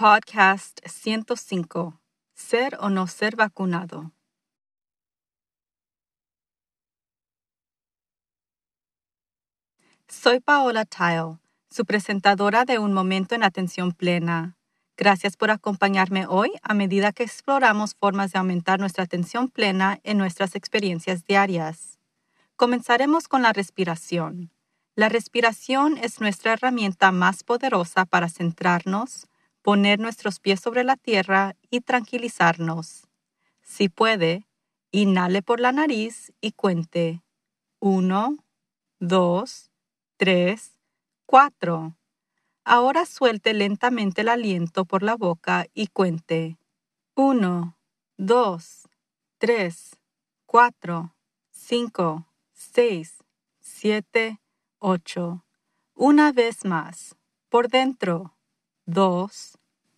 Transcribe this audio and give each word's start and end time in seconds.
Podcast 0.00 0.80
105. 0.86 2.00
Ser 2.34 2.78
o 2.80 2.88
no 2.88 3.06
ser 3.06 3.36
vacunado. 3.36 4.12
Soy 10.08 10.40
Paola 10.40 10.86
Tile, 10.86 11.36
su 11.68 11.84
presentadora 11.84 12.64
de 12.64 12.78
Un 12.78 12.94
Momento 12.94 13.34
en 13.34 13.42
Atención 13.42 13.92
Plena. 13.92 14.56
Gracias 14.96 15.36
por 15.36 15.50
acompañarme 15.50 16.24
hoy 16.26 16.50
a 16.62 16.72
medida 16.72 17.12
que 17.12 17.24
exploramos 17.24 17.94
formas 17.94 18.32
de 18.32 18.38
aumentar 18.38 18.80
nuestra 18.80 19.04
atención 19.04 19.50
plena 19.50 20.00
en 20.02 20.16
nuestras 20.16 20.54
experiencias 20.54 21.26
diarias. 21.26 21.98
Comenzaremos 22.56 23.28
con 23.28 23.42
la 23.42 23.52
respiración. 23.52 24.50
La 24.94 25.10
respiración 25.10 25.98
es 25.98 26.22
nuestra 26.22 26.54
herramienta 26.54 27.12
más 27.12 27.44
poderosa 27.44 28.06
para 28.06 28.30
centrarnos, 28.30 29.26
poner 29.62 29.98
nuestros 29.98 30.40
pies 30.40 30.60
sobre 30.60 30.84
la 30.84 30.96
tierra 30.96 31.56
y 31.70 31.80
tranquilizarnos. 31.80 33.06
Si 33.62 33.88
puede, 33.88 34.46
inhale 34.90 35.42
por 35.42 35.60
la 35.60 35.72
nariz 35.72 36.32
y 36.40 36.52
cuente. 36.52 37.22
Uno, 37.78 38.38
dos, 38.98 39.70
tres, 40.16 40.78
cuatro. 41.26 41.96
Ahora 42.64 43.06
suelte 43.06 43.54
lentamente 43.54 44.20
el 44.20 44.28
aliento 44.28 44.84
por 44.84 45.02
la 45.02 45.16
boca 45.16 45.66
y 45.74 45.86
cuente. 45.88 46.58
Uno, 47.14 47.78
dos, 48.16 48.88
tres, 49.38 49.96
cuatro, 50.46 51.14
cinco, 51.50 52.26
seis, 52.52 53.24
siete, 53.60 54.40
ocho. 54.78 55.44
Una 55.94 56.32
vez 56.32 56.64
más. 56.64 57.16
Por 57.48 57.68
dentro. 57.68 58.36
Dos, 58.86 59.58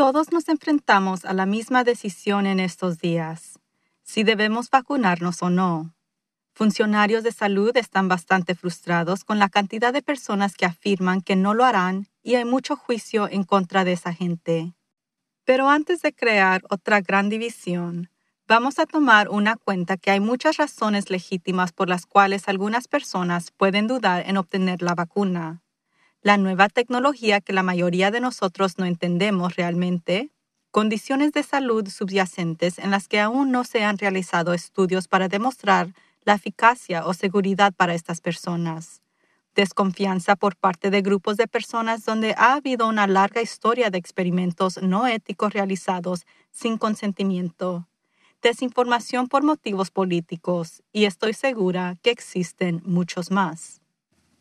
Todos 0.00 0.32
nos 0.32 0.48
enfrentamos 0.48 1.26
a 1.26 1.34
la 1.34 1.44
misma 1.44 1.84
decisión 1.84 2.46
en 2.46 2.58
estos 2.58 2.96
días, 3.00 3.58
si 4.02 4.24
debemos 4.24 4.70
vacunarnos 4.70 5.42
o 5.42 5.50
no. 5.50 5.94
Funcionarios 6.54 7.22
de 7.22 7.32
salud 7.32 7.76
están 7.76 8.08
bastante 8.08 8.54
frustrados 8.54 9.24
con 9.24 9.38
la 9.38 9.50
cantidad 9.50 9.92
de 9.92 10.00
personas 10.00 10.54
que 10.54 10.64
afirman 10.64 11.20
que 11.20 11.36
no 11.36 11.52
lo 11.52 11.66
harán 11.66 12.08
y 12.22 12.36
hay 12.36 12.46
mucho 12.46 12.76
juicio 12.76 13.28
en 13.28 13.44
contra 13.44 13.84
de 13.84 13.92
esa 13.92 14.14
gente. 14.14 14.72
Pero 15.44 15.68
antes 15.68 16.00
de 16.00 16.14
crear 16.14 16.62
otra 16.70 17.02
gran 17.02 17.28
división, 17.28 18.08
vamos 18.48 18.78
a 18.78 18.86
tomar 18.86 19.28
una 19.28 19.56
cuenta 19.56 19.98
que 19.98 20.12
hay 20.12 20.20
muchas 20.20 20.56
razones 20.56 21.10
legítimas 21.10 21.72
por 21.72 21.90
las 21.90 22.06
cuales 22.06 22.48
algunas 22.48 22.88
personas 22.88 23.50
pueden 23.50 23.86
dudar 23.86 24.26
en 24.26 24.38
obtener 24.38 24.80
la 24.80 24.94
vacuna. 24.94 25.60
La 26.22 26.36
nueva 26.36 26.68
tecnología 26.68 27.40
que 27.40 27.52
la 27.52 27.62
mayoría 27.62 28.10
de 28.10 28.20
nosotros 28.20 28.78
no 28.78 28.84
entendemos 28.84 29.56
realmente, 29.56 30.30
condiciones 30.70 31.32
de 31.32 31.42
salud 31.42 31.88
subyacentes 31.88 32.78
en 32.78 32.90
las 32.90 33.08
que 33.08 33.20
aún 33.20 33.50
no 33.50 33.64
se 33.64 33.84
han 33.84 33.96
realizado 33.96 34.52
estudios 34.52 35.08
para 35.08 35.28
demostrar 35.28 35.94
la 36.24 36.34
eficacia 36.34 37.06
o 37.06 37.14
seguridad 37.14 37.72
para 37.72 37.94
estas 37.94 38.20
personas. 38.20 39.00
Desconfianza 39.54 40.36
por 40.36 40.56
parte 40.56 40.90
de 40.90 41.02
grupos 41.02 41.36
de 41.36 41.48
personas 41.48 42.04
donde 42.04 42.34
ha 42.36 42.54
habido 42.54 42.86
una 42.86 43.06
larga 43.06 43.40
historia 43.40 43.90
de 43.90 43.98
experimentos 43.98 44.80
no 44.82 45.06
éticos 45.06 45.52
realizados 45.52 46.26
sin 46.50 46.76
consentimiento 46.76 47.86
desinformación 48.42 49.28
por 49.28 49.42
motivos 49.42 49.90
políticos 49.90 50.82
y 50.92 51.04
estoy 51.04 51.34
segura 51.34 51.96
que 52.02 52.10
existen 52.10 52.82
muchos 52.84 53.30
más. 53.30 53.79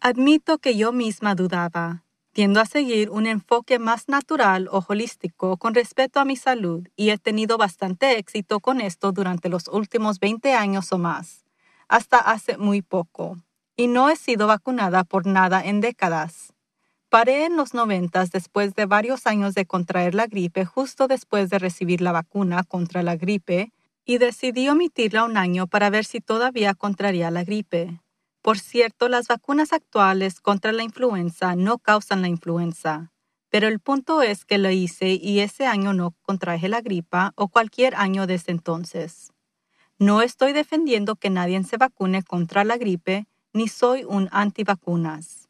Admito 0.01 0.59
que 0.59 0.77
yo 0.77 0.93
misma 0.93 1.35
dudaba. 1.35 2.05
Tiendo 2.31 2.61
a 2.61 2.65
seguir 2.65 3.09
un 3.09 3.27
enfoque 3.27 3.79
más 3.79 4.07
natural 4.07 4.69
o 4.71 4.81
holístico 4.87 5.57
con 5.57 5.73
respecto 5.73 6.21
a 6.21 6.25
mi 6.25 6.37
salud 6.37 6.87
y 6.95 7.09
he 7.09 7.17
tenido 7.17 7.57
bastante 7.57 8.17
éxito 8.17 8.61
con 8.61 8.79
esto 8.79 9.11
durante 9.11 9.49
los 9.49 9.67
últimos 9.67 10.19
20 10.19 10.53
años 10.53 10.93
o 10.93 10.97
más, 10.97 11.43
hasta 11.89 12.17
hace 12.17 12.57
muy 12.57 12.81
poco, 12.81 13.39
y 13.75 13.87
no 13.87 14.09
he 14.09 14.15
sido 14.15 14.47
vacunada 14.47 15.03
por 15.03 15.25
nada 15.25 15.65
en 15.65 15.81
décadas. 15.81 16.53
Paré 17.09 17.43
en 17.43 17.57
los 17.57 17.73
noventas 17.73 18.31
después 18.31 18.75
de 18.75 18.85
varios 18.85 19.27
años 19.27 19.53
de 19.53 19.65
contraer 19.65 20.15
la 20.15 20.27
gripe 20.27 20.63
justo 20.63 21.09
después 21.09 21.49
de 21.49 21.59
recibir 21.59 21.99
la 21.99 22.13
vacuna 22.13 22.63
contra 22.63 23.03
la 23.03 23.17
gripe 23.17 23.73
y 24.05 24.17
decidí 24.17 24.69
omitirla 24.69 25.25
un 25.25 25.35
año 25.35 25.67
para 25.67 25.89
ver 25.89 26.05
si 26.05 26.21
todavía 26.21 26.73
contraría 26.73 27.31
la 27.31 27.43
gripe. 27.43 27.99
Por 28.41 28.59
cierto, 28.59 29.09
las 29.09 29.27
vacunas 29.27 29.73
actuales 29.73 30.39
contra 30.39 30.71
la 30.71 30.83
influenza 30.83 31.55
no 31.55 31.77
causan 31.77 32.21
la 32.21 32.27
influenza, 32.27 33.11
pero 33.49 33.67
el 33.67 33.79
punto 33.79 34.21
es 34.21 34.45
que 34.45 34.57
lo 34.57 34.69
hice 34.69 35.09
y 35.21 35.39
ese 35.39 35.65
año 35.65 35.93
no 35.93 36.15
contraje 36.21 36.69
la 36.69 36.81
gripa 36.81 37.33
o 37.35 37.49
cualquier 37.49 37.95
año 37.95 38.27
desde 38.27 38.51
entonces. 38.51 39.33
No 39.97 40.21
estoy 40.21 40.53
defendiendo 40.53 41.15
que 41.15 41.29
nadie 41.29 41.61
se 41.63 41.77
vacune 41.77 42.23
contra 42.23 42.63
la 42.63 42.77
gripe, 42.77 43.27
ni 43.51 43.67
soy 43.67 44.05
un 44.05 44.29
antivacunas. 44.31 45.49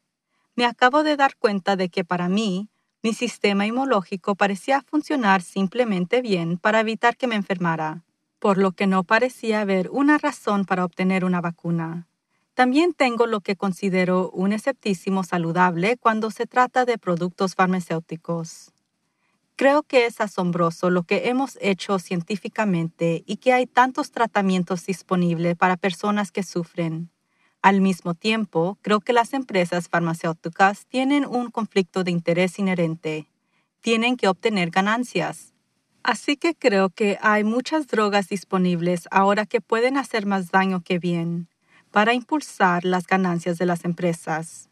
Me 0.56 0.64
acabo 0.64 1.04
de 1.04 1.16
dar 1.16 1.36
cuenta 1.36 1.76
de 1.76 1.88
que 1.88 2.04
para 2.04 2.28
mí, 2.28 2.68
mi 3.02 3.14
sistema 3.14 3.66
inmunológico 3.66 4.34
parecía 4.34 4.82
funcionar 4.82 5.42
simplemente 5.42 6.20
bien 6.20 6.58
para 6.58 6.80
evitar 6.80 7.16
que 7.16 7.28
me 7.28 7.36
enfermara 7.36 8.04
por 8.40 8.56
lo 8.56 8.72
que 8.72 8.86
no 8.86 9.04
parecía 9.04 9.60
haber 9.60 9.90
una 9.90 10.18
razón 10.18 10.64
para 10.64 10.84
obtener 10.84 11.24
una 11.24 11.40
vacuna. 11.42 12.08
También 12.54 12.92
tengo 12.92 13.26
lo 13.26 13.40
que 13.40 13.56
considero 13.56 14.30
un 14.30 14.52
escepticismo 14.52 15.24
saludable 15.24 15.96
cuando 15.96 16.30
se 16.30 16.46
trata 16.46 16.84
de 16.84 16.98
productos 16.98 17.54
farmacéuticos. 17.54 18.72
Creo 19.56 19.82
que 19.82 20.06
es 20.06 20.20
asombroso 20.20 20.90
lo 20.90 21.02
que 21.02 21.28
hemos 21.28 21.58
hecho 21.60 21.98
científicamente 21.98 23.22
y 23.26 23.36
que 23.36 23.52
hay 23.52 23.66
tantos 23.66 24.10
tratamientos 24.10 24.86
disponibles 24.86 25.56
para 25.56 25.76
personas 25.76 26.32
que 26.32 26.42
sufren. 26.42 27.10
Al 27.62 27.80
mismo 27.80 28.14
tiempo, 28.14 28.78
creo 28.80 29.00
que 29.00 29.12
las 29.12 29.34
empresas 29.34 29.88
farmacéuticas 29.88 30.86
tienen 30.86 31.26
un 31.26 31.50
conflicto 31.50 32.04
de 32.04 32.10
interés 32.10 32.58
inherente. 32.58 33.28
Tienen 33.80 34.16
que 34.16 34.28
obtener 34.28 34.70
ganancias, 34.70 35.52
Así 36.02 36.36
que 36.36 36.54
creo 36.54 36.88
que 36.88 37.18
hay 37.20 37.44
muchas 37.44 37.86
drogas 37.86 38.28
disponibles 38.28 39.06
ahora 39.10 39.44
que 39.44 39.60
pueden 39.60 39.98
hacer 39.98 40.24
más 40.24 40.50
daño 40.50 40.80
que 40.82 40.98
bien 40.98 41.48
para 41.90 42.14
impulsar 42.14 42.84
las 42.84 43.06
ganancias 43.06 43.58
de 43.58 43.66
las 43.66 43.84
empresas. 43.84 44.68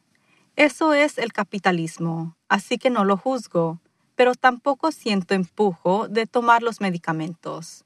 Eso 0.56 0.92
es 0.94 1.18
el 1.18 1.32
capitalismo, 1.32 2.36
así 2.48 2.78
que 2.78 2.90
no 2.90 3.04
lo 3.04 3.16
juzgo, 3.16 3.80
pero 4.14 4.34
tampoco 4.34 4.90
siento 4.90 5.34
empujo 5.34 6.08
de 6.08 6.26
tomar 6.26 6.62
los 6.62 6.80
medicamentos. 6.80 7.84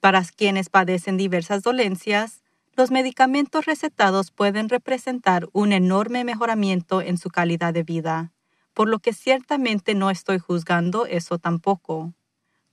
Para 0.00 0.22
quienes 0.24 0.68
padecen 0.68 1.16
diversas 1.16 1.62
dolencias, 1.62 2.42
los 2.74 2.90
medicamentos 2.90 3.66
recetados 3.66 4.30
pueden 4.30 4.68
representar 4.68 5.48
un 5.52 5.72
enorme 5.72 6.24
mejoramiento 6.24 7.02
en 7.02 7.18
su 7.18 7.30
calidad 7.30 7.74
de 7.74 7.82
vida, 7.82 8.32
por 8.74 8.88
lo 8.88 8.98
que 8.98 9.12
ciertamente 9.12 9.94
no 9.94 10.10
estoy 10.10 10.38
juzgando 10.38 11.06
eso 11.06 11.38
tampoco. 11.38 12.14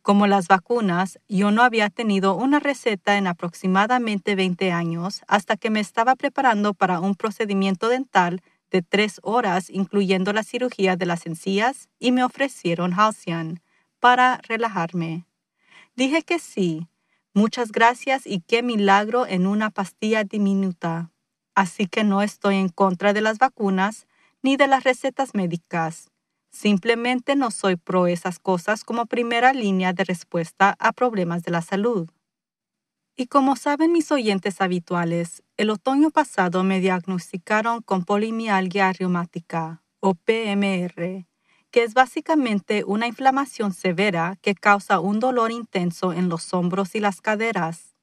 Como 0.07 0.25
las 0.25 0.47
vacunas, 0.47 1.19
yo 1.27 1.51
no 1.51 1.63
había 1.63 1.89
tenido 1.89 2.33
una 2.33 2.61
receta 2.61 3.17
en 3.17 3.27
aproximadamente 3.27 4.35
20 4.35 4.71
años 4.71 5.21
hasta 5.27 5.57
que 5.57 5.69
me 5.69 5.81
estaba 5.81 6.15
preparando 6.15 6.73
para 6.73 7.01
un 7.01 7.13
procedimiento 7.13 7.89
dental 7.89 8.41
de 8.71 8.81
tres 8.81 9.19
horas, 9.21 9.69
incluyendo 9.69 10.31
la 10.31 10.43
cirugía 10.43 10.95
de 10.95 11.05
las 11.05 11.25
encías, 11.25 11.89
y 11.99 12.13
me 12.13 12.23
ofrecieron 12.23 12.93
Halcyon 12.93 13.59
para 13.99 14.39
relajarme. 14.47 15.25
Dije 15.97 16.21
que 16.21 16.39
sí. 16.39 16.87
Muchas 17.33 17.73
gracias 17.73 18.25
y 18.25 18.39
qué 18.39 18.63
milagro 18.63 19.27
en 19.27 19.45
una 19.45 19.71
pastilla 19.71 20.23
diminuta. 20.23 21.11
Así 21.53 21.85
que 21.85 22.05
no 22.05 22.21
estoy 22.21 22.55
en 22.55 22.69
contra 22.69 23.11
de 23.11 23.19
las 23.19 23.39
vacunas 23.39 24.07
ni 24.41 24.55
de 24.55 24.67
las 24.67 24.85
recetas 24.85 25.33
médicas. 25.33 26.11
Simplemente 26.49 27.35
no 27.35 27.51
soy 27.51 27.75
pro 27.75 28.07
esas 28.07 28.39
cosas 28.39 28.83
como 28.83 29.05
primera 29.05 29.53
línea 29.53 29.93
de 29.93 30.03
respuesta 30.03 30.75
a 30.79 30.91
problemas 30.93 31.43
de 31.43 31.51
la 31.51 31.61
salud. 31.61 32.09
Y 33.15 33.27
como 33.27 33.55
saben 33.55 33.91
mis 33.91 34.11
oyentes 34.11 34.61
habituales, 34.61 35.43
el 35.57 35.71
otoño 35.71 36.11
pasado 36.11 36.63
me 36.63 36.79
diagnosticaron 36.79 37.81
con 37.81 38.05
polimialgia 38.05 38.93
reumática, 38.93 39.81
o 39.99 40.13
PMR, 40.13 41.25
que 41.71 41.83
es 41.83 41.93
básicamente 41.93 42.83
una 42.85 43.07
inflamación 43.07 43.73
severa 43.73 44.37
que 44.41 44.53
causa 44.53 44.99
un 44.99 45.19
dolor 45.19 45.51
intenso 45.51 46.13
en 46.13 46.29
los 46.29 46.53
hombros 46.53 46.93
y 46.95 46.99
las 46.99 47.21
caderas. 47.21 47.95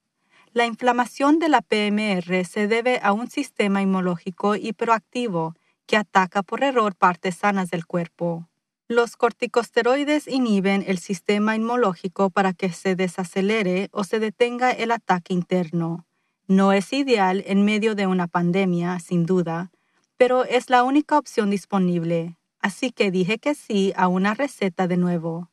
La 0.53 0.67
inflamación 0.67 1.39
de 1.39 1.49
la 1.49 1.63
PMR 1.63 2.45
se 2.45 2.69
debe 2.69 3.01
a 3.03 3.13
un 3.13 3.31
sistema 3.31 3.83
inmunológico 3.83 4.55
hiperactivo 4.57 5.55
que 5.87 5.97
ataca 5.97 6.43
por 6.43 6.63
error 6.63 6.95
partes 6.95 7.37
sanas 7.37 7.71
del 7.71 7.87
cuerpo. 7.87 8.49
Los 8.89 9.17
corticosteroides 9.17 10.29
inhiben 10.29 10.85
el 10.87 10.99
sistema 10.99 11.57
inmunológico 11.57 12.29
para 12.31 12.53
que 12.53 12.71
se 12.71 12.97
desacelere 12.97 13.89
o 13.93 14.05
se 14.05 14.19
detenga 14.19 14.71
el 14.71 14.91
ataque 14.91 15.33
interno. 15.33 16.07
No 16.47 16.73
es 16.73 16.93
ideal 16.93 17.43
en 17.47 17.65
medio 17.65 17.95
de 17.95 18.07
una 18.07 18.27
pandemia, 18.27 18.99
sin 18.99 19.25
duda, 19.25 19.71
pero 20.19 20.45
es 20.45 20.69
la 20.69 20.83
única 20.83 21.19
opción 21.19 21.49
disponible, 21.49 22.37
así 22.61 22.93
que 22.93 23.11
dije 23.11 23.39
que 23.39 23.55
sí 23.55 23.95
a 23.97 24.09
una 24.09 24.35
receta 24.35 24.87
de 24.87 24.99
nuevo. 24.99 25.51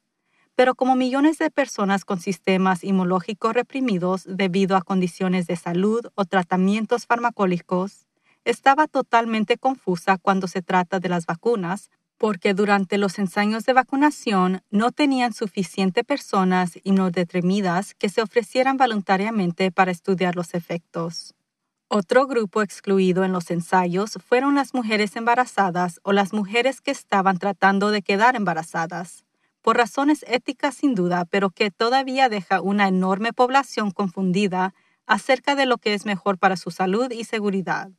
Pero 0.56 0.75
como 0.75 0.98
millones 0.98 1.38
de 1.38 1.50
personas 1.50 2.04
con 2.04 2.19
sistemas 2.19 2.83
inmunológicos 2.83 3.54
reprimidos 3.54 4.24
debido 4.28 4.75
a 4.75 4.81
condiciones 4.81 5.48
de 5.48 5.56
salud 5.56 6.06
o 6.16 6.25
tratamientos 6.25 7.06
farmacólicos, 7.06 8.07
estaba 8.46 8.88
totalmente 8.88 9.58
confusa 9.58 10.18
cuando 10.18 10.48
se 10.48 10.62
trata 10.62 11.00
de 11.00 11.10
las 11.10 11.26
vacunas, 11.26 11.90
porque 12.18 12.54
durante 12.54 13.00
los 13.00 13.18
ensayos 13.18 13.66
de 13.66 13.74
vacunación 13.74 14.62
no 14.70 14.92
tenían 14.92 15.34
suficiente 15.34 16.04
personas 16.04 16.80
inmunodeprimidas 16.84 17.96
que 17.96 18.10
se 18.10 18.22
ofrecieran 18.22 18.78
voluntariamente 18.78 19.72
para 19.72 19.92
estudiar 19.92 20.36
los 20.36 20.54
efectos. 20.54 21.34
Otro 21.88 22.28
grupo 22.28 22.62
excluido 22.62 23.26
en 23.26 23.34
los 23.34 23.52
ensayos 23.52 24.20
fueron 24.26 24.56
las 24.56 24.74
mujeres 24.74 25.16
embarazadas 25.16 26.00
o 26.04 26.14
las 26.14 26.32
mujeres 26.32 26.80
que 26.80 26.92
estaban 26.92 27.38
tratando 27.38 27.92
de 27.92 28.02
quedar 28.02 28.36
embarazadas, 28.36 29.26
por 29.62 29.78
razones 29.78 30.24
éticas 30.28 30.76
sin 30.76 30.96
duda, 30.96 31.26
pero 31.26 31.50
que 31.50 31.72
todavía 31.72 32.30
deja 32.30 32.62
una 32.62 32.88
enorme 32.88 33.34
población 33.34 33.92
confundida 33.92 34.74
acerca 35.06 35.56
de 35.56 35.66
lo 35.66 35.78
que 35.80 35.94
es 35.94 36.06
mejor 36.06 36.38
para 36.38 36.56
su 36.56 36.72
salud 36.72 37.12
y 37.12 37.24
seguridad. 37.24 37.90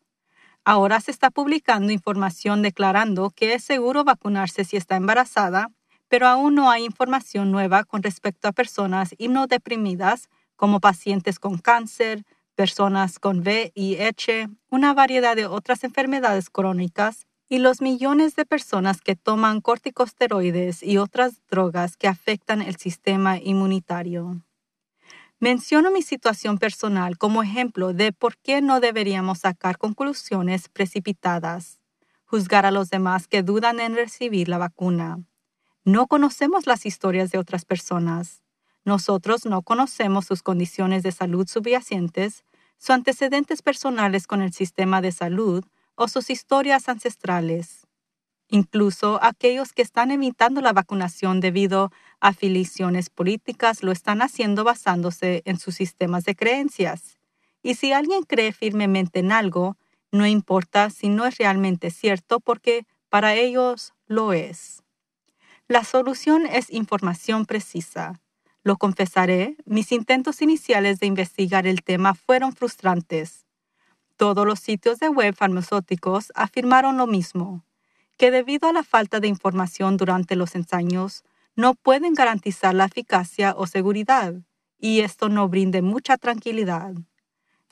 Ahora 0.64 1.00
se 1.00 1.10
está 1.10 1.30
publicando 1.30 1.92
información 1.92 2.62
declarando 2.62 3.30
que 3.30 3.54
es 3.54 3.64
seguro 3.64 4.04
vacunarse 4.04 4.64
si 4.64 4.76
está 4.76 4.94
embarazada, 4.94 5.70
pero 6.08 6.28
aún 6.28 6.54
no 6.54 6.70
hay 6.70 6.84
información 6.84 7.50
nueva 7.50 7.82
con 7.82 8.02
respecto 8.02 8.46
a 8.46 8.52
personas 8.52 9.14
inmunodeprimidas 9.18 10.28
como 10.54 10.78
pacientes 10.78 11.40
con 11.40 11.58
cáncer, 11.58 12.22
personas 12.54 13.18
con 13.18 13.40
VIH, 13.40 14.48
una 14.70 14.94
variedad 14.94 15.34
de 15.34 15.46
otras 15.46 15.82
enfermedades 15.82 16.48
crónicas 16.48 17.26
y 17.48 17.58
los 17.58 17.80
millones 17.80 18.36
de 18.36 18.46
personas 18.46 19.00
que 19.00 19.16
toman 19.16 19.60
corticosteroides 19.60 20.82
y 20.84 20.98
otras 20.98 21.42
drogas 21.50 21.96
que 21.96 22.06
afectan 22.06 22.62
el 22.62 22.76
sistema 22.76 23.38
inmunitario. 23.38 24.42
Menciono 25.42 25.90
mi 25.90 26.00
situación 26.00 26.56
personal 26.56 27.18
como 27.18 27.42
ejemplo 27.42 27.92
de 27.92 28.12
por 28.12 28.38
qué 28.38 28.62
no 28.62 28.80
deberíamos 28.80 29.40
sacar 29.40 29.76
conclusiones 29.76 30.70
precipitadas, 30.70 31.80
juzgar 32.24 32.64
a 32.64 32.70
los 32.70 32.88
demás 32.88 33.28
que 33.28 33.42
dudan 33.42 33.80
en 33.80 33.94
recibir 33.94 34.48
la 34.48 34.56
vacuna. 34.56 35.18
No 35.84 36.06
conocemos 36.06 36.66
las 36.66 36.86
historias 36.86 37.30
de 37.30 37.38
otras 37.38 37.66
personas 37.66 38.42
nosotros 38.84 39.46
no 39.46 39.62
conocemos 39.62 40.26
sus 40.26 40.42
condiciones 40.42 41.02
de 41.02 41.12
salud 41.12 41.46
subyacentes, 41.46 42.44
sus 42.78 42.90
antecedentes 42.90 43.62
personales 43.62 44.26
con 44.26 44.42
el 44.42 44.52
sistema 44.52 45.00
de 45.00 45.12
salud 45.12 45.64
o 45.94 46.08
sus 46.08 46.30
historias 46.30 46.88
ancestrales. 46.88 47.86
Incluso 48.48 49.20
aquellos 49.22 49.72
que 49.72 49.82
están 49.82 50.10
evitando 50.10 50.60
la 50.60 50.72
vacunación 50.72 51.40
debido 51.40 51.90
afiliaciones 52.22 53.10
políticas 53.10 53.82
lo 53.82 53.90
están 53.90 54.22
haciendo 54.22 54.62
basándose 54.62 55.42
en 55.44 55.58
sus 55.58 55.74
sistemas 55.74 56.24
de 56.24 56.36
creencias. 56.36 57.18
Y 57.64 57.74
si 57.74 57.92
alguien 57.92 58.22
cree 58.22 58.52
firmemente 58.52 59.18
en 59.18 59.32
algo, 59.32 59.76
no 60.12 60.24
importa 60.26 60.88
si 60.90 61.08
no 61.08 61.26
es 61.26 61.36
realmente 61.38 61.90
cierto 61.90 62.38
porque 62.38 62.86
para 63.08 63.34
ellos 63.34 63.92
lo 64.06 64.32
es. 64.32 64.84
La 65.66 65.82
solución 65.82 66.46
es 66.46 66.70
información 66.70 67.44
precisa. 67.44 68.20
Lo 68.62 68.76
confesaré, 68.76 69.56
mis 69.64 69.90
intentos 69.90 70.42
iniciales 70.42 71.00
de 71.00 71.06
investigar 71.06 71.66
el 71.66 71.82
tema 71.82 72.14
fueron 72.14 72.52
frustrantes. 72.52 73.46
Todos 74.16 74.46
los 74.46 74.60
sitios 74.60 75.00
de 75.00 75.08
web 75.08 75.34
farmacéuticos 75.34 76.30
afirmaron 76.36 76.98
lo 76.98 77.08
mismo, 77.08 77.64
que 78.16 78.30
debido 78.30 78.68
a 78.68 78.72
la 78.72 78.84
falta 78.84 79.18
de 79.18 79.26
información 79.26 79.96
durante 79.96 80.36
los 80.36 80.54
ensayos, 80.54 81.24
no 81.56 81.74
pueden 81.74 82.14
garantizar 82.14 82.74
la 82.74 82.86
eficacia 82.86 83.54
o 83.56 83.66
seguridad, 83.66 84.34
y 84.78 85.00
esto 85.00 85.28
no 85.28 85.48
brinde 85.48 85.82
mucha 85.82 86.16
tranquilidad. 86.16 86.94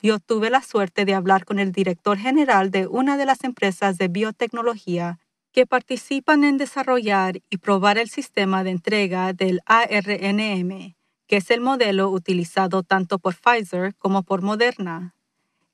Yo 0.01 0.19
tuve 0.19 0.49
la 0.49 0.61
suerte 0.61 1.05
de 1.05 1.13
hablar 1.13 1.45
con 1.45 1.59
el 1.59 1.71
director 1.71 2.17
general 2.17 2.71
de 2.71 2.87
una 2.87 3.17
de 3.17 3.25
las 3.25 3.43
empresas 3.43 3.97
de 3.97 4.07
biotecnología 4.07 5.19
que 5.51 5.67
participan 5.67 6.43
en 6.43 6.57
desarrollar 6.57 7.41
y 7.49 7.57
probar 7.57 7.97
el 7.97 8.09
sistema 8.09 8.63
de 8.63 8.71
entrega 8.71 9.33
del 9.33 9.59
ARNM, 9.65 10.95
que 11.27 11.37
es 11.37 11.51
el 11.51 11.61
modelo 11.61 12.09
utilizado 12.09 12.83
tanto 12.83 13.19
por 13.19 13.35
Pfizer 13.35 13.95
como 13.95 14.23
por 14.23 14.41
Moderna. 14.41 15.15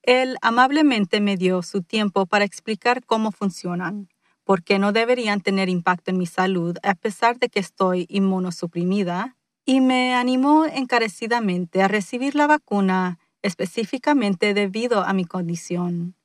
Él 0.01 0.37
amablemente 0.41 1.21
me 1.21 1.37
dio 1.37 1.61
su 1.61 1.81
tiempo 1.81 2.25
para 2.25 2.45
explicar 2.45 3.05
cómo 3.05 3.31
funcionan, 3.31 4.09
por 4.47 4.63
qué 4.63 4.79
no 4.79 4.93
deberían 4.93 5.41
tener 5.41 5.67
impacto 5.67 6.09
en 6.09 6.17
mi 6.17 6.25
salud 6.25 6.77
a 6.81 6.95
pesar 6.95 7.37
de 7.37 7.49
que 7.49 7.59
estoy 7.59 8.05
inmunosuprimida, 8.07 9.35
y 9.65 9.81
me 9.81 10.15
animó 10.15 10.65
encarecidamente 10.65 11.83
a 11.83 11.89
recibir 11.89 12.33
la 12.33 12.47
vacuna 12.47 13.19
específicamente 13.41 14.53
debido 14.53 15.03
a 15.03 15.11
mi 15.11 15.25
condición. 15.25 16.15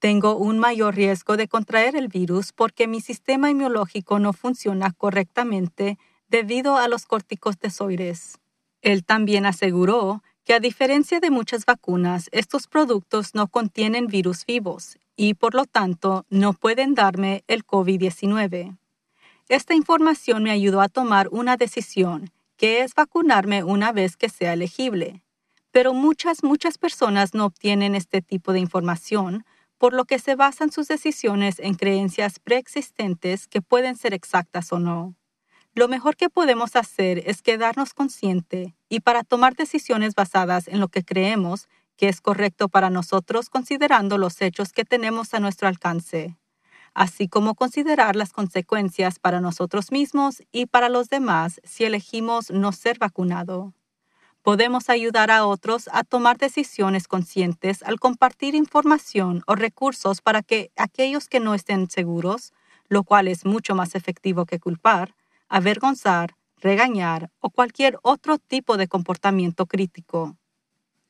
Tengo 0.00 0.36
un 0.36 0.58
mayor 0.58 0.96
riesgo 0.96 1.36
de 1.36 1.46
contraer 1.46 1.94
el 1.94 2.08
virus 2.08 2.52
porque 2.52 2.88
mi 2.88 3.00
sistema 3.00 3.50
inmunológico 3.50 4.18
no 4.18 4.32
funciona 4.32 4.90
correctamente 4.90 5.96
debido 6.26 6.76
a 6.76 6.88
los 6.88 7.06
corticosteroides. 7.06 8.40
Él 8.82 9.04
también 9.04 9.46
aseguró 9.46 10.24
que 10.42 10.54
a 10.54 10.58
diferencia 10.58 11.20
de 11.20 11.30
muchas 11.30 11.66
vacunas, 11.66 12.30
estos 12.32 12.66
productos 12.66 13.36
no 13.36 13.46
contienen 13.46 14.08
virus 14.08 14.44
vivos 14.44 14.98
y 15.22 15.34
por 15.34 15.54
lo 15.54 15.66
tanto 15.66 16.24
no 16.30 16.54
pueden 16.54 16.94
darme 16.94 17.44
el 17.46 17.66
COVID-19. 17.66 18.78
Esta 19.50 19.74
información 19.74 20.42
me 20.42 20.50
ayudó 20.50 20.80
a 20.80 20.88
tomar 20.88 21.28
una 21.30 21.58
decisión, 21.58 22.30
que 22.56 22.80
es 22.80 22.94
vacunarme 22.94 23.62
una 23.62 23.92
vez 23.92 24.16
que 24.16 24.30
sea 24.30 24.54
elegible. 24.54 25.22
Pero 25.72 25.92
muchas, 25.92 26.42
muchas 26.42 26.78
personas 26.78 27.34
no 27.34 27.44
obtienen 27.44 27.94
este 27.94 28.22
tipo 28.22 28.54
de 28.54 28.60
información 28.60 29.44
por 29.76 29.92
lo 29.92 30.06
que 30.06 30.18
se 30.18 30.36
basan 30.36 30.72
sus 30.72 30.88
decisiones 30.88 31.58
en 31.58 31.74
creencias 31.74 32.38
preexistentes 32.38 33.46
que 33.46 33.60
pueden 33.60 33.96
ser 33.96 34.14
exactas 34.14 34.72
o 34.72 34.78
no. 34.78 35.16
Lo 35.74 35.86
mejor 35.86 36.16
que 36.16 36.30
podemos 36.30 36.76
hacer 36.76 37.22
es 37.26 37.42
quedarnos 37.42 37.92
consciente 37.92 38.74
y 38.88 39.00
para 39.00 39.22
tomar 39.22 39.54
decisiones 39.54 40.14
basadas 40.14 40.66
en 40.66 40.80
lo 40.80 40.88
que 40.88 41.04
creemos 41.04 41.68
que 42.00 42.08
es 42.08 42.22
correcto 42.22 42.70
para 42.70 42.88
nosotros 42.88 43.50
considerando 43.50 44.16
los 44.16 44.40
hechos 44.40 44.72
que 44.72 44.86
tenemos 44.86 45.34
a 45.34 45.38
nuestro 45.38 45.68
alcance, 45.68 46.34
así 46.94 47.28
como 47.28 47.54
considerar 47.54 48.16
las 48.16 48.32
consecuencias 48.32 49.18
para 49.18 49.42
nosotros 49.42 49.92
mismos 49.92 50.42
y 50.50 50.64
para 50.64 50.88
los 50.88 51.10
demás 51.10 51.60
si 51.62 51.84
elegimos 51.84 52.50
no 52.50 52.72
ser 52.72 52.98
vacunado. 52.98 53.74
Podemos 54.40 54.88
ayudar 54.88 55.30
a 55.30 55.44
otros 55.44 55.90
a 55.92 56.02
tomar 56.02 56.38
decisiones 56.38 57.06
conscientes 57.06 57.82
al 57.82 58.00
compartir 58.00 58.54
información 58.54 59.42
o 59.46 59.54
recursos 59.54 60.22
para 60.22 60.40
que 60.42 60.70
aquellos 60.76 61.28
que 61.28 61.38
no 61.38 61.52
estén 61.52 61.90
seguros, 61.90 62.54
lo 62.88 63.04
cual 63.04 63.28
es 63.28 63.44
mucho 63.44 63.74
más 63.74 63.94
efectivo 63.94 64.46
que 64.46 64.58
culpar, 64.58 65.14
avergonzar, 65.50 66.34
regañar 66.56 67.30
o 67.40 67.50
cualquier 67.50 67.98
otro 68.00 68.38
tipo 68.38 68.78
de 68.78 68.88
comportamiento 68.88 69.66
crítico. 69.66 70.39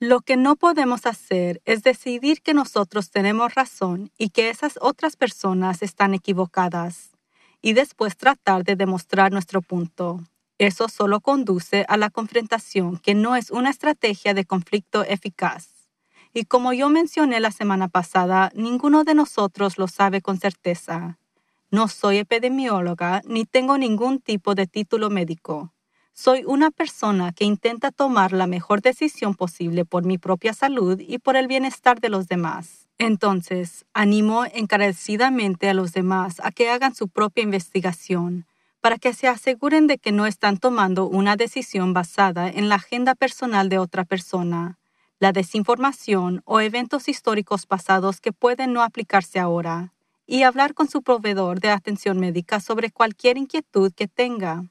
Lo 0.02 0.23
que 0.23 0.38
no 0.38 0.57
podemos 0.57 1.04
hacer 1.04 1.61
es 1.66 1.83
decidir 1.83 2.40
que 2.40 2.54
nosotros 2.54 3.11
tenemos 3.11 3.54
razón 3.54 4.11
y 4.16 4.30
que 4.30 4.49
esas 4.49 4.78
otras 4.80 5.14
personas 5.14 5.83
están 5.83 6.14
equivocadas, 6.14 7.11
y 7.61 7.75
después 7.75 8.16
tratar 8.16 8.64
de 8.64 8.76
demostrar 8.76 9.30
nuestro 9.30 9.61
punto. 9.61 10.25
Eso 10.57 10.88
solo 10.88 11.21
conduce 11.21 11.85
a 11.87 11.99
la 11.99 12.09
confrontación, 12.09 12.97
que 12.97 13.14
no 13.14 13.37
es 13.37 13.50
una 13.50 13.69
estrategia 13.69 14.33
de 14.33 14.47
conflicto 14.47 15.04
eficaz. 15.04 15.90
Y 16.33 16.47
como 16.47 16.73
yo 16.73 16.88
mencioné 16.88 17.38
la 17.38 17.50
semana 17.50 17.88
pasada, 17.88 18.50
ninguno 18.54 19.04
de 19.04 19.14
nosotros 19.14 19.76
lo 19.76 19.87
sabe 19.87 20.23
con 20.23 20.38
certeza. 20.38 21.19
No 21.71 21.88
soy 21.88 22.16
epidemióloga 22.16 23.21
ni 23.26 23.45
tengo 23.45 23.76
ningún 23.76 24.19
tipo 24.19 24.54
de 24.54 24.66
título 24.66 25.11
médico. 25.11 25.75
Soy 26.12 26.45
una 26.45 26.71
persona 26.71 27.33
que 27.33 27.45
intenta 27.45 27.90
tomar 27.90 28.33
la 28.33 28.47
mejor 28.47 28.83
decisión 28.83 29.35
posible 29.35 29.85
por 29.85 30.05
mi 30.05 30.19
propia 30.19 30.52
salud 30.52 31.00
y 31.00 31.19
por 31.19 31.37
el 31.37 31.47
bienestar 31.47 32.00
de 32.00 32.11
los 32.11 32.29
demás. 32.29 32.88
Entonces, 32.99 33.87
animo 33.95 34.45
encarecidamente 34.45 35.71
a 35.71 35.75
los 35.75 35.93
demás 35.93 36.40
a 36.45 36.50
que 36.50 36.69
hagan 36.69 36.95
su 36.95 37.09
propia 37.09 37.43
investigación, 37.43 38.47
para 38.83 38.99
que 38.99 39.14
se 39.14 39.29
aseguren 39.29 39.87
de 39.87 39.97
que 39.99 40.12
no 40.12 40.26
están 40.26 40.59
tomando 40.59 41.07
una 41.07 41.37
decisión 41.37 41.95
basada 41.95 42.50
en 42.50 42.69
la 42.69 42.75
agenda 42.75 43.14
personal 43.14 43.69
de 43.71 43.79
otra 43.79 44.05
persona, 44.05 44.79
la 45.19 45.33
desinformación 45.33 46.43
o 46.45 46.61
eventos 46.61 47.09
históricos 47.09 47.67
pasados 47.67 48.21
que 48.21 48.33
pueden 48.33 48.73
no 48.73 48.83
aplicarse 48.83 49.38
ahora, 49.38 49.93
y 50.26 50.43
hablar 50.43 50.75
con 50.75 50.88
su 50.88 51.02
proveedor 51.02 51.61
de 51.61 51.71
atención 51.71 52.19
médica 52.19 52.61
sobre 52.61 52.90
cualquier 52.90 53.38
inquietud 53.38 53.93
que 53.95 54.09
tenga. 54.09 54.64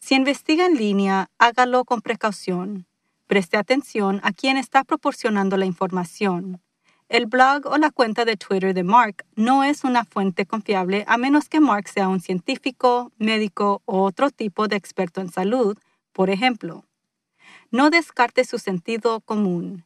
Si 0.00 0.14
investiga 0.14 0.66
en 0.66 0.76
línea, 0.76 1.30
hágalo 1.38 1.84
con 1.84 2.00
precaución. 2.00 2.86
Preste 3.26 3.56
atención 3.56 4.20
a 4.22 4.32
quien 4.32 4.56
está 4.56 4.84
proporcionando 4.84 5.56
la 5.56 5.66
información. 5.66 6.62
El 7.08 7.26
blog 7.26 7.66
o 7.66 7.78
la 7.78 7.90
cuenta 7.90 8.24
de 8.24 8.36
Twitter 8.36 8.74
de 8.74 8.84
Mark 8.84 9.24
no 9.34 9.64
es 9.64 9.82
una 9.82 10.04
fuente 10.04 10.46
confiable 10.46 11.04
a 11.08 11.16
menos 11.16 11.48
que 11.48 11.60
Mark 11.60 11.88
sea 11.88 12.08
un 12.08 12.20
científico, 12.20 13.12
médico 13.18 13.82
o 13.86 14.02
otro 14.02 14.30
tipo 14.30 14.68
de 14.68 14.76
experto 14.76 15.20
en 15.20 15.30
salud, 15.30 15.78
por 16.12 16.30
ejemplo. 16.30 16.84
No 17.70 17.90
descarte 17.90 18.44
su 18.44 18.58
sentido 18.58 19.20
común. 19.20 19.84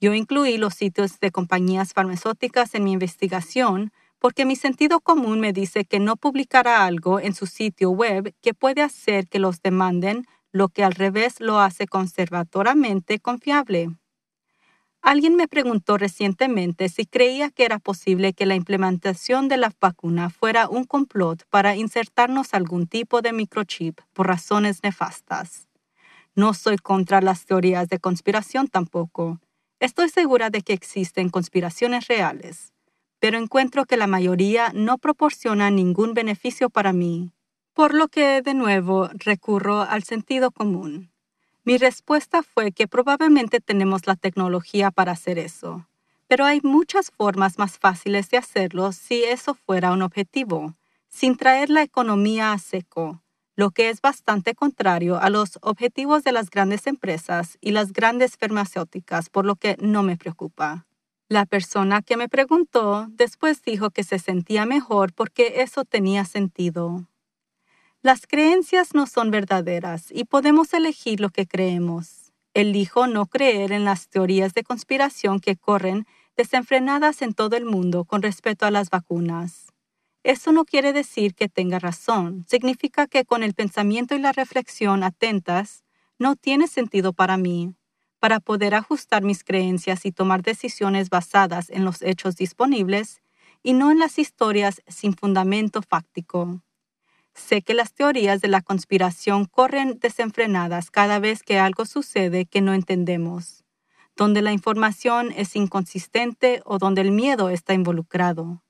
Yo 0.00 0.14
incluí 0.14 0.56
los 0.56 0.74
sitios 0.74 1.20
de 1.20 1.30
compañías 1.30 1.92
farmacéuticas 1.92 2.74
en 2.74 2.84
mi 2.84 2.92
investigación 2.92 3.92
porque 4.20 4.44
mi 4.44 4.54
sentido 4.54 5.00
común 5.00 5.40
me 5.40 5.52
dice 5.52 5.84
que 5.84 5.98
no 5.98 6.16
publicará 6.16 6.84
algo 6.84 7.18
en 7.18 7.34
su 7.34 7.46
sitio 7.46 7.90
web 7.90 8.34
que 8.42 8.54
puede 8.54 8.82
hacer 8.82 9.26
que 9.26 9.40
los 9.40 9.62
demanden, 9.62 10.26
lo 10.52 10.68
que 10.68 10.84
al 10.84 10.92
revés 10.92 11.40
lo 11.40 11.58
hace 11.58 11.86
conservatoramente 11.86 13.18
confiable. 13.18 13.88
Alguien 15.02 15.34
me 15.34 15.48
preguntó 15.48 15.96
recientemente 15.96 16.90
si 16.90 17.06
creía 17.06 17.48
que 17.48 17.64
era 17.64 17.78
posible 17.78 18.34
que 18.34 18.44
la 18.44 18.54
implementación 18.54 19.48
de 19.48 19.56
la 19.56 19.72
vacuna 19.80 20.28
fuera 20.28 20.68
un 20.68 20.84
complot 20.84 21.44
para 21.48 21.74
insertarnos 21.74 22.52
algún 22.52 22.86
tipo 22.86 23.22
de 23.22 23.32
microchip 23.32 24.00
por 24.12 24.26
razones 24.26 24.82
nefastas. 24.82 25.68
No 26.34 26.52
soy 26.52 26.76
contra 26.76 27.22
las 27.22 27.46
teorías 27.46 27.88
de 27.88 27.98
conspiración 27.98 28.68
tampoco. 28.68 29.40
Estoy 29.80 30.10
segura 30.10 30.50
de 30.50 30.60
que 30.60 30.74
existen 30.74 31.30
conspiraciones 31.30 32.06
reales, 32.06 32.74
pero 33.20 33.38
encuentro 33.38 33.84
que 33.84 33.96
la 33.96 34.06
mayoría 34.06 34.72
no 34.74 34.98
proporciona 34.98 35.70
ningún 35.70 36.14
beneficio 36.14 36.70
para 36.70 36.92
mí, 36.92 37.30
por 37.74 37.94
lo 37.94 38.08
que 38.08 38.42
de 38.42 38.54
nuevo 38.54 39.08
recurro 39.12 39.82
al 39.82 40.02
sentido 40.02 40.50
común. 40.50 41.12
Mi 41.62 41.76
respuesta 41.76 42.42
fue 42.42 42.72
que 42.72 42.88
probablemente 42.88 43.60
tenemos 43.60 44.06
la 44.06 44.16
tecnología 44.16 44.90
para 44.90 45.12
hacer 45.12 45.38
eso, 45.38 45.86
pero 46.26 46.46
hay 46.46 46.60
muchas 46.62 47.10
formas 47.10 47.58
más 47.58 47.78
fáciles 47.78 48.30
de 48.30 48.38
hacerlo 48.38 48.92
si 48.92 49.22
eso 49.22 49.54
fuera 49.54 49.92
un 49.92 50.02
objetivo, 50.02 50.74
sin 51.08 51.36
traer 51.36 51.68
la 51.68 51.82
economía 51.82 52.52
a 52.52 52.58
seco, 52.58 53.22
lo 53.54 53.70
que 53.70 53.90
es 53.90 54.00
bastante 54.00 54.54
contrario 54.54 55.20
a 55.20 55.28
los 55.28 55.58
objetivos 55.60 56.24
de 56.24 56.32
las 56.32 56.48
grandes 56.48 56.86
empresas 56.86 57.58
y 57.60 57.72
las 57.72 57.92
grandes 57.92 58.38
farmacéuticas, 58.38 59.28
por 59.28 59.44
lo 59.44 59.56
que 59.56 59.76
no 59.80 60.02
me 60.02 60.16
preocupa. 60.16 60.86
La 61.30 61.46
persona 61.46 62.02
que 62.02 62.16
me 62.16 62.28
preguntó 62.28 63.06
después 63.10 63.62
dijo 63.62 63.90
que 63.90 64.02
se 64.02 64.18
sentía 64.18 64.66
mejor 64.66 65.12
porque 65.12 65.62
eso 65.62 65.84
tenía 65.84 66.24
sentido. 66.24 67.06
Las 68.02 68.26
creencias 68.26 68.94
no 68.94 69.06
son 69.06 69.30
verdaderas 69.30 70.10
y 70.10 70.24
podemos 70.24 70.74
elegir 70.74 71.20
lo 71.20 71.30
que 71.30 71.46
creemos. 71.46 72.32
Elijo 72.52 73.06
no 73.06 73.26
creer 73.26 73.70
en 73.70 73.84
las 73.84 74.08
teorías 74.08 74.54
de 74.54 74.64
conspiración 74.64 75.38
que 75.38 75.54
corren 75.54 76.04
desenfrenadas 76.36 77.22
en 77.22 77.32
todo 77.32 77.56
el 77.56 77.64
mundo 77.64 78.04
con 78.04 78.22
respecto 78.22 78.66
a 78.66 78.72
las 78.72 78.90
vacunas. 78.90 79.68
Eso 80.24 80.50
no 80.50 80.64
quiere 80.64 80.92
decir 80.92 81.36
que 81.36 81.48
tenga 81.48 81.78
razón, 81.78 82.44
significa 82.48 83.06
que 83.06 83.24
con 83.24 83.44
el 83.44 83.54
pensamiento 83.54 84.16
y 84.16 84.18
la 84.18 84.32
reflexión 84.32 85.04
atentas, 85.04 85.84
no 86.18 86.34
tiene 86.34 86.66
sentido 86.66 87.12
para 87.12 87.36
mí, 87.36 87.76
para 88.20 88.38
poder 88.38 88.74
ajustar 88.74 89.24
mis 89.24 89.42
creencias 89.42 90.06
y 90.06 90.12
tomar 90.12 90.42
decisiones 90.42 91.10
basadas 91.10 91.70
en 91.70 91.84
los 91.84 92.02
hechos 92.02 92.36
disponibles 92.36 93.22
y 93.62 93.72
no 93.72 93.90
en 93.90 93.98
las 93.98 94.18
historias 94.18 94.82
sin 94.86 95.14
fundamento 95.14 95.82
fáctico. 95.82 96.62
Sé 97.34 97.62
que 97.62 97.74
las 97.74 97.94
teorías 97.94 98.40
de 98.40 98.48
la 98.48 98.60
conspiración 98.60 99.46
corren 99.46 99.98
desenfrenadas 99.98 100.90
cada 100.90 101.18
vez 101.18 101.42
que 101.42 101.58
algo 101.58 101.86
sucede 101.86 102.44
que 102.44 102.60
no 102.60 102.74
entendemos, 102.74 103.64
donde 104.16 104.42
la 104.42 104.52
información 104.52 105.32
es 105.34 105.56
inconsistente 105.56 106.60
o 106.64 106.78
donde 106.78 107.00
el 107.00 107.12
miedo 107.12 107.48
está 107.48 107.72
involucrado. 107.72 108.62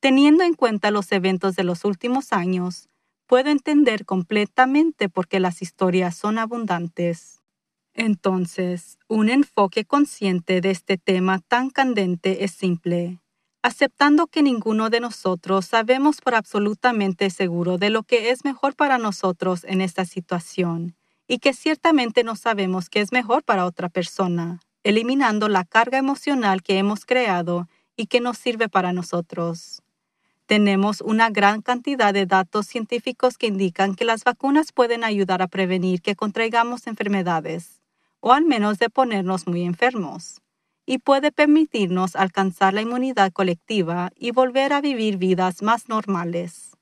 Teniendo 0.00 0.44
en 0.44 0.54
cuenta 0.54 0.90
los 0.90 1.12
eventos 1.12 1.54
de 1.56 1.64
los 1.64 1.84
últimos 1.84 2.32
años, 2.32 2.88
puedo 3.26 3.50
entender 3.50 4.04
completamente 4.04 5.08
por 5.08 5.28
qué 5.28 5.40
las 5.40 5.62
historias 5.62 6.16
son 6.16 6.38
abundantes. 6.38 7.41
Entonces, 7.94 8.98
un 9.08 9.28
enfoque 9.28 9.84
consciente 9.84 10.60
de 10.60 10.70
este 10.70 10.98
tema 10.98 11.40
tan 11.40 11.70
candente 11.70 12.44
es 12.44 12.52
simple 12.52 13.22
aceptando 13.62 14.26
que 14.26 14.42
ninguno 14.42 14.90
de 14.90 14.98
nosotros 14.98 15.66
sabemos 15.66 16.20
por 16.20 16.34
absolutamente 16.34 17.30
seguro 17.30 17.78
de 17.78 17.90
lo 17.90 18.02
que 18.02 18.30
es 18.30 18.44
mejor 18.44 18.74
para 18.74 18.98
nosotros 18.98 19.64
en 19.64 19.80
esta 19.80 20.04
situación 20.04 20.96
y 21.28 21.38
que 21.38 21.52
ciertamente 21.54 22.24
no 22.24 22.34
sabemos 22.34 22.90
qué 22.90 23.00
es 23.00 23.12
mejor 23.12 23.44
para 23.44 23.64
otra 23.64 23.88
persona, 23.88 24.60
eliminando 24.82 25.48
la 25.48 25.64
carga 25.64 25.98
emocional 25.98 26.62
que 26.62 26.78
hemos 26.78 27.06
creado 27.06 27.68
y 27.96 28.06
que 28.06 28.20
nos 28.20 28.36
sirve 28.36 28.68
para 28.68 28.92
nosotros. 28.92 29.82
Tenemos 30.46 31.00
una 31.00 31.30
gran 31.30 31.62
cantidad 31.62 32.12
de 32.12 32.26
datos 32.26 32.66
científicos 32.66 33.38
que 33.38 33.46
indican 33.46 33.94
que 33.94 34.04
las 34.04 34.24
vacunas 34.24 34.72
pueden 34.72 35.04
ayudar 35.04 35.40
a 35.40 35.46
prevenir 35.46 36.02
que 36.02 36.16
contraigamos 36.16 36.88
enfermedades, 36.88 37.81
o 38.22 38.32
al 38.32 38.44
menos 38.44 38.78
de 38.78 38.88
ponernos 38.88 39.46
muy 39.46 39.62
enfermos 39.64 40.40
y 40.86 40.98
puede 40.98 41.32
permitirnos 41.32 42.16
alcanzar 42.16 42.72
la 42.72 42.80
inmunidad 42.80 43.32
colectiva 43.32 44.10
y 44.16 44.30
volver 44.30 44.72
a 44.72 44.80
vivir 44.80 45.16
vidas 45.16 45.60
más 45.62 45.88
normales. 45.88 46.76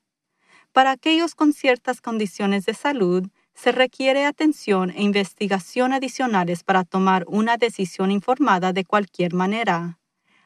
Para 0.72 0.92
aquellos 0.92 1.34
con 1.34 1.52
ciertas 1.52 2.00
condiciones 2.00 2.66
de 2.66 2.74
salud, 2.74 3.26
se 3.54 3.72
requiere 3.72 4.26
atención 4.26 4.90
e 4.90 5.02
investigación 5.02 5.92
adicionales 5.92 6.62
para 6.62 6.84
tomar 6.84 7.24
una 7.26 7.56
decisión 7.56 8.10
informada 8.10 8.72
de 8.72 8.84
cualquier 8.84 9.34
manera. 9.34 9.98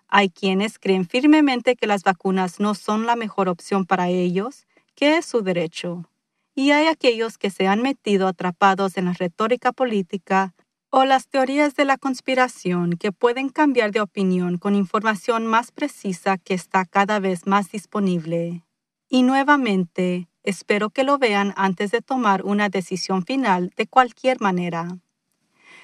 Hay 0.09 0.31
quienes 0.31 0.79
creen 0.79 1.07
firmemente 1.07 1.77
que 1.77 1.87
las 1.87 2.03
vacunas 2.03 2.61
no 2.61 2.75
son 2.75 3.05
la 3.05 3.17
mejor 3.17 3.49
opción 3.49 3.85
para 3.85 4.09
ellos, 4.09 4.67
que 4.95 5.17
es 5.17 5.27
su 5.27 5.43
derecho. 5.43 6.09
Y 6.55 6.71
hay 6.71 6.87
aquellos 6.87 7.37
que 7.37 7.51
se 7.51 7.67
han 7.67 7.83
metido 7.83 8.29
atrapados 8.29 8.97
en 8.97 9.07
la 9.07 9.13
retórica 9.13 9.73
política 9.73 10.55
o 10.97 11.05
las 11.05 11.27
teorías 11.27 11.75
de 11.75 11.85
la 11.85 11.99
conspiración 11.99 12.93
que 12.93 13.11
pueden 13.11 13.49
cambiar 13.49 13.91
de 13.91 14.01
opinión 14.01 14.59
con 14.59 14.77
información 14.77 15.45
más 15.45 15.73
precisa 15.73 16.39
que 16.39 16.55
está 16.55 16.85
cada 16.85 17.19
vez 17.19 17.49
más 17.49 17.73
disponible. 17.73 18.63
Y 19.09 19.25
nuevamente, 19.25 20.29
espero 20.45 20.91
que 20.91 21.03
lo 21.03 21.19
vean 21.19 21.53
antes 21.57 21.91
de 21.91 22.01
tomar 22.01 22.45
una 22.45 22.69
decisión 22.69 23.25
final 23.25 23.73
de 23.77 23.89
cualquier 23.89 24.41
manera. 24.41 24.87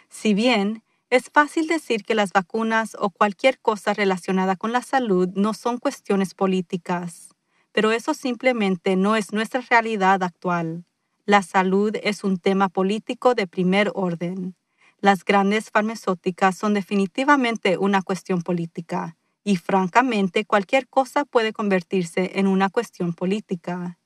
Si 0.08 0.32
bien 0.32 0.84
es 1.08 1.28
fácil 1.28 1.66
decir 1.66 2.04
que 2.04 2.14
las 2.14 2.30
vacunas 2.30 2.96
o 2.96 3.10
cualquier 3.10 3.58
cosa 3.58 3.92
relacionada 3.92 4.54
con 4.54 4.70
la 4.70 4.80
salud 4.80 5.28
no 5.34 5.54
son 5.54 5.78
cuestiones 5.78 6.34
políticas, 6.34 7.34
pero 7.72 7.90
eso 7.90 8.14
simplemente 8.14 8.94
no 8.94 9.16
es 9.16 9.32
nuestra 9.32 9.60
realidad 9.60 10.22
actual. 10.22 10.84
La 11.24 11.42
salud 11.42 11.96
es 12.00 12.22
un 12.22 12.38
tema 12.38 12.68
político 12.68 13.34
de 13.34 13.48
primer 13.48 13.90
orden 13.96 14.54
las 15.00 15.24
grandes 15.24 15.70
farmacéuticas 15.70 16.56
son 16.56 16.74
definitivamente 16.74 17.78
una 17.78 18.02
cuestión 18.02 18.42
política 18.42 19.16
y 19.42 19.56
francamente 19.56 20.44
cualquier 20.44 20.88
cosa 20.88 21.24
puede 21.24 21.52
convertirse 21.52 22.32
en 22.34 22.46
una 22.46 22.68
cuestión 22.68 23.14
política. 23.14 23.98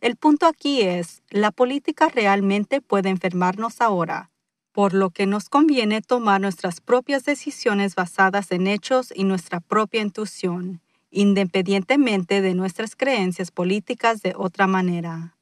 El 0.00 0.16
punto 0.16 0.46
aquí 0.46 0.82
es, 0.82 1.22
la 1.30 1.50
política 1.50 2.10
realmente 2.10 2.82
puede 2.82 3.08
enfermarnos 3.08 3.80
ahora, 3.80 4.30
por 4.72 4.92
lo 4.92 5.08
que 5.08 5.24
nos 5.24 5.48
conviene 5.48 6.02
tomar 6.02 6.42
nuestras 6.42 6.82
propias 6.82 7.24
decisiones 7.24 7.94
basadas 7.94 8.50
en 8.50 8.66
hechos 8.66 9.12
y 9.14 9.24
nuestra 9.24 9.60
propia 9.60 10.02
intuición, 10.02 10.82
independientemente 11.10 12.42
de 12.42 12.54
nuestras 12.54 12.96
creencias 12.96 13.50
políticas 13.50 14.20
de 14.20 14.34
otra 14.36 14.66
manera 14.66 15.34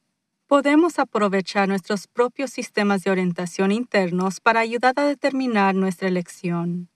podemos 0.53 0.99
aprovechar 0.99 1.67
nuestros 1.67 2.07
propios 2.07 2.51
sistemas 2.51 3.03
de 3.05 3.11
orientación 3.11 3.73
internos 3.73 4.39
para 4.39 4.61
ayudar 4.61 4.93
a 4.97 5.07
determinar 5.07 5.75
nuestra 5.75 6.09
elección. 6.09 6.91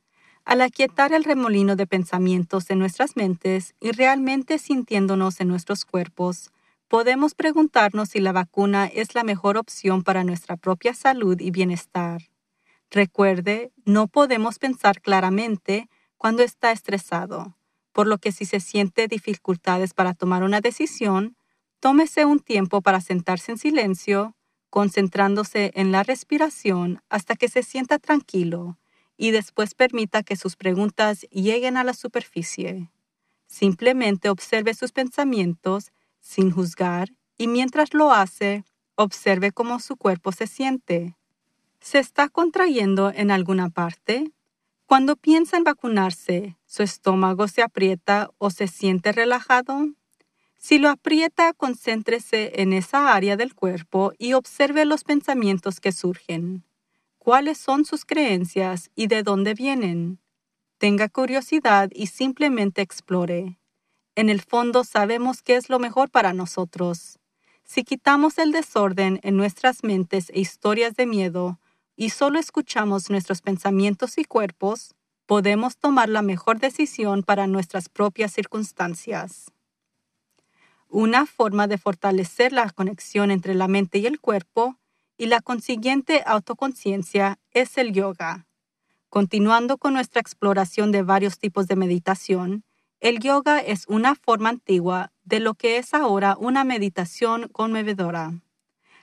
Al 0.44 0.60
aquietar 0.60 1.14
el 1.14 1.24
remolino 1.24 1.74
de 1.74 1.86
pensamientos 1.86 2.68
en 2.68 2.78
nuestras 2.78 3.16
mentes 3.16 3.74
y 3.80 3.92
realmente 3.92 4.58
sintiéndonos 4.58 5.40
en 5.40 5.48
nuestros 5.48 5.86
cuerpos, 5.86 6.50
podemos 6.86 7.34
preguntarnos 7.34 8.10
si 8.10 8.20
la 8.20 8.32
vacuna 8.32 8.88
es 8.88 9.14
la 9.14 9.24
mejor 9.24 9.56
opción 9.56 10.02
para 10.02 10.22
nuestra 10.22 10.58
propia 10.58 10.92
salud 10.92 11.40
y 11.40 11.50
bienestar. 11.50 12.20
Recuerde, 12.90 13.72
no 13.86 14.06
podemos 14.06 14.58
pensar 14.58 15.00
claramente 15.00 15.88
cuando 16.18 16.42
está 16.42 16.72
estresado, 16.72 17.56
por 17.92 18.06
lo 18.06 18.18
que 18.18 18.32
si 18.32 18.44
se 18.44 18.60
siente 18.60 19.08
dificultades 19.08 19.94
para 19.94 20.12
tomar 20.12 20.42
una 20.42 20.60
decisión, 20.60 21.35
Tómese 21.80 22.24
un 22.24 22.40
tiempo 22.40 22.80
para 22.80 23.00
sentarse 23.00 23.52
en 23.52 23.58
silencio, 23.58 24.34
concentrándose 24.70 25.72
en 25.74 25.92
la 25.92 26.02
respiración 26.02 27.00
hasta 27.08 27.36
que 27.36 27.48
se 27.48 27.62
sienta 27.62 27.98
tranquilo 27.98 28.78
y 29.16 29.30
después 29.30 29.74
permita 29.74 30.22
que 30.22 30.36
sus 30.36 30.56
preguntas 30.56 31.22
lleguen 31.30 31.76
a 31.76 31.84
la 31.84 31.94
superficie. 31.94 32.90
Simplemente 33.46 34.28
observe 34.28 34.74
sus 34.74 34.92
pensamientos 34.92 35.92
sin 36.20 36.50
juzgar 36.50 37.12
y 37.38 37.46
mientras 37.46 37.94
lo 37.94 38.12
hace, 38.12 38.64
observe 38.96 39.52
cómo 39.52 39.78
su 39.80 39.96
cuerpo 39.96 40.32
se 40.32 40.46
siente. 40.46 41.16
¿Se 41.80 41.98
está 41.98 42.28
contrayendo 42.28 43.12
en 43.14 43.30
alguna 43.30 43.68
parte? 43.70 44.32
Cuando 44.86 45.16
piensa 45.16 45.56
en 45.56 45.64
vacunarse, 45.64 46.56
¿su 46.66 46.82
estómago 46.82 47.48
se 47.48 47.62
aprieta 47.62 48.30
o 48.38 48.50
se 48.50 48.66
siente 48.66 49.12
relajado? 49.12 49.88
Si 50.68 50.78
lo 50.78 50.88
aprieta, 50.88 51.52
concéntrese 51.52 52.60
en 52.60 52.72
esa 52.72 53.14
área 53.14 53.36
del 53.36 53.54
cuerpo 53.54 54.12
y 54.18 54.32
observe 54.32 54.84
los 54.84 55.04
pensamientos 55.04 55.78
que 55.78 55.92
surgen. 55.92 56.64
¿Cuáles 57.18 57.56
son 57.56 57.84
sus 57.84 58.04
creencias 58.04 58.90
y 58.96 59.06
de 59.06 59.22
dónde 59.22 59.54
vienen? 59.54 60.18
Tenga 60.78 61.08
curiosidad 61.08 61.90
y 61.94 62.08
simplemente 62.08 62.82
explore. 62.82 63.60
En 64.16 64.28
el 64.28 64.40
fondo 64.40 64.82
sabemos 64.82 65.40
qué 65.40 65.54
es 65.54 65.68
lo 65.68 65.78
mejor 65.78 66.10
para 66.10 66.32
nosotros. 66.32 67.20
Si 67.62 67.84
quitamos 67.84 68.36
el 68.38 68.50
desorden 68.50 69.20
en 69.22 69.36
nuestras 69.36 69.84
mentes 69.84 70.30
e 70.30 70.40
historias 70.40 70.96
de 70.96 71.06
miedo 71.06 71.60
y 71.94 72.10
solo 72.10 72.40
escuchamos 72.40 73.08
nuestros 73.08 73.40
pensamientos 73.40 74.18
y 74.18 74.24
cuerpos, 74.24 74.96
podemos 75.26 75.76
tomar 75.76 76.08
la 76.08 76.22
mejor 76.22 76.58
decisión 76.58 77.22
para 77.22 77.46
nuestras 77.46 77.88
propias 77.88 78.32
circunstancias. 78.32 79.52
Una 80.88 81.26
forma 81.26 81.66
de 81.66 81.78
fortalecer 81.78 82.52
la 82.52 82.70
conexión 82.70 83.30
entre 83.30 83.54
la 83.54 83.68
mente 83.68 83.98
y 83.98 84.06
el 84.06 84.20
cuerpo 84.20 84.76
y 85.18 85.26
la 85.26 85.40
consiguiente 85.40 86.22
autoconciencia 86.26 87.38
es 87.52 87.76
el 87.78 87.92
yoga. 87.92 88.46
Continuando 89.08 89.78
con 89.78 89.94
nuestra 89.94 90.20
exploración 90.20 90.92
de 90.92 91.02
varios 91.02 91.38
tipos 91.38 91.66
de 91.66 91.76
meditación, 91.76 92.64
el 93.00 93.18
yoga 93.20 93.58
es 93.58 93.86
una 93.88 94.14
forma 94.14 94.48
antigua 94.48 95.12
de 95.24 95.40
lo 95.40 95.54
que 95.54 95.78
es 95.78 95.92
ahora 95.94 96.36
una 96.38 96.64
meditación 96.64 97.48
conmovedora. 97.48 98.32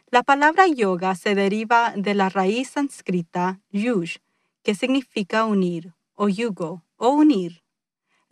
La 0.10 0.24
palabra 0.24 0.68
yoga 0.68 1.16
se 1.16 1.36
deriva 1.36 1.94
de 1.96 2.13
la 2.13 2.30
raíz 2.30 2.70
sánscrita 2.70 3.62
yuj, 3.72 4.18
que 4.62 4.75
significa 4.75 5.46
unir, 5.46 5.94
o 6.13 6.30
yugo, 6.30 6.84
o 6.98 7.10
unir. 7.10 7.62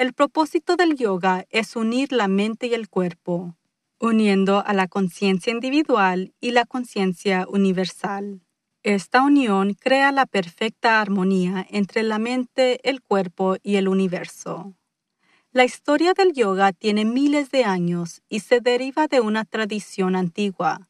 El 0.02 0.14
propósito 0.14 0.78
del 0.78 0.96
yoga 0.96 1.46
es 1.52 1.76
unir 1.76 2.12
la 2.12 2.28
mente 2.28 2.66
y 2.66 2.74
el 2.74 2.90
cuerpo, 2.90 3.56
uniendo 4.00 4.66
a 4.66 4.74
la 4.74 4.88
conciencia 4.88 5.54
individual 5.54 6.34
y 6.42 6.54
la 6.54 6.66
conciencia 6.66 7.46
universal. 7.48 8.42
Esta 8.82 9.22
unión 9.22 9.76
crea 9.76 10.12
la 10.12 10.26
perfecta 10.26 11.02
armonía 11.02 11.68
entre 11.70 12.02
la 12.02 12.18
mente, 12.18 12.80
el 12.90 13.04
cuerpo 13.04 13.58
y 13.62 13.76
el 13.76 13.88
universo. 13.88 14.74
La 15.52 15.66
historia 15.66 16.16
del 16.16 16.34
yoga 16.34 16.74
tiene 16.74 17.06
miles 17.06 17.52
de 17.52 17.64
años 17.64 18.24
y 18.28 18.40
se 18.40 18.60
deriva 18.60 19.06
de 19.06 19.22
una 19.22 19.46
tradición 19.46 20.16
antigua, 20.16 20.90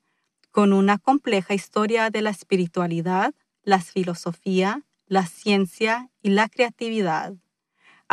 con 0.51 0.71
una 0.71 0.97
compleja 0.97 1.53
historia 1.53 2.11
de 2.11 2.21
la 2.21 2.29
espiritualidad, 2.29 3.33
la 3.61 3.81
filosofía, 3.81 4.85
la 5.05 5.25
ciencia 5.25 6.09
y 6.21 6.29
la 6.29 6.47
creatividad. 6.47 7.40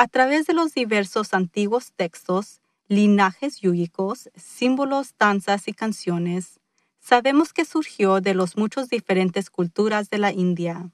A 0.01 0.07
través 0.07 0.47
de 0.47 0.53
los 0.53 0.75
diversos 0.75 1.35
antiguos 1.35 1.93
textos, 1.97 2.61
linajes 2.87 3.61
yúgicos, 3.61 4.31
símbolos, 4.37 5.17
danzas 5.19 5.67
y 5.67 5.73
canciones, 5.73 6.61
sabemos 7.01 7.53
que 7.53 7.65
surgió 7.65 8.21
de 8.21 8.33
las 8.33 8.57
muchas 8.57 8.89
diferentes 8.91 9.51
culturas 9.51 10.09
de 10.09 10.19
la 10.19 10.33
India. 10.33 10.89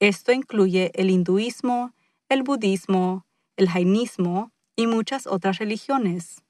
Esto 0.00 0.32
incluye 0.32 0.90
el 0.94 1.08
hinduismo, 1.08 1.94
el 2.28 2.42
budismo, 2.42 3.24
el 3.56 3.68
jainismo, 3.68 4.50
y 4.74 4.88
muchas 4.88 5.28
otras 5.28 5.58
religiones. 5.58 6.42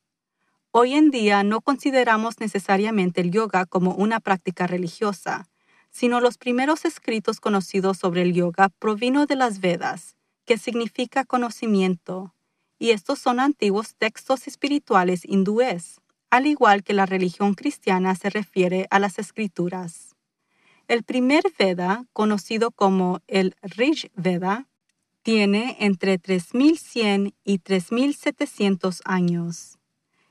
Hoy 0.70 0.94
en 0.94 1.10
día 1.10 1.42
no 1.42 1.60
consideramos 1.60 2.40
necesariamente 2.40 3.20
el 3.20 3.32
yoga 3.32 3.66
como 3.66 3.92
una 3.94 4.18
práctica 4.18 4.66
religiosa, 4.66 5.46
sino 5.90 6.20
los 6.22 6.38
primeros 6.38 6.86
escritos 6.86 7.38
conocidos 7.38 7.98
sobre 7.98 8.22
el 8.22 8.32
yoga 8.32 8.70
provino 8.70 9.26
de 9.26 9.36
las 9.36 9.60
Vedas, 9.60 10.17
que 10.48 10.56
significa 10.56 11.26
conocimiento, 11.26 12.34
y 12.78 12.92
estos 12.92 13.18
son 13.18 13.38
antiguos 13.38 13.96
textos 13.96 14.46
espirituales 14.46 15.26
hindúes, 15.26 16.00
al 16.30 16.46
igual 16.46 16.82
que 16.82 16.94
la 16.94 17.04
religión 17.04 17.52
cristiana 17.52 18.14
se 18.14 18.30
refiere 18.30 18.86
a 18.88 18.98
las 18.98 19.18
escrituras. 19.18 20.16
El 20.86 21.02
primer 21.02 21.42
Veda, 21.58 22.06
conocido 22.14 22.70
como 22.70 23.20
el 23.26 23.56
Rig 23.60 24.10
Veda, 24.14 24.68
tiene 25.22 25.76
entre 25.80 26.16
3100 26.16 27.34
y 27.44 27.58
3700 27.58 29.02
años. 29.04 29.78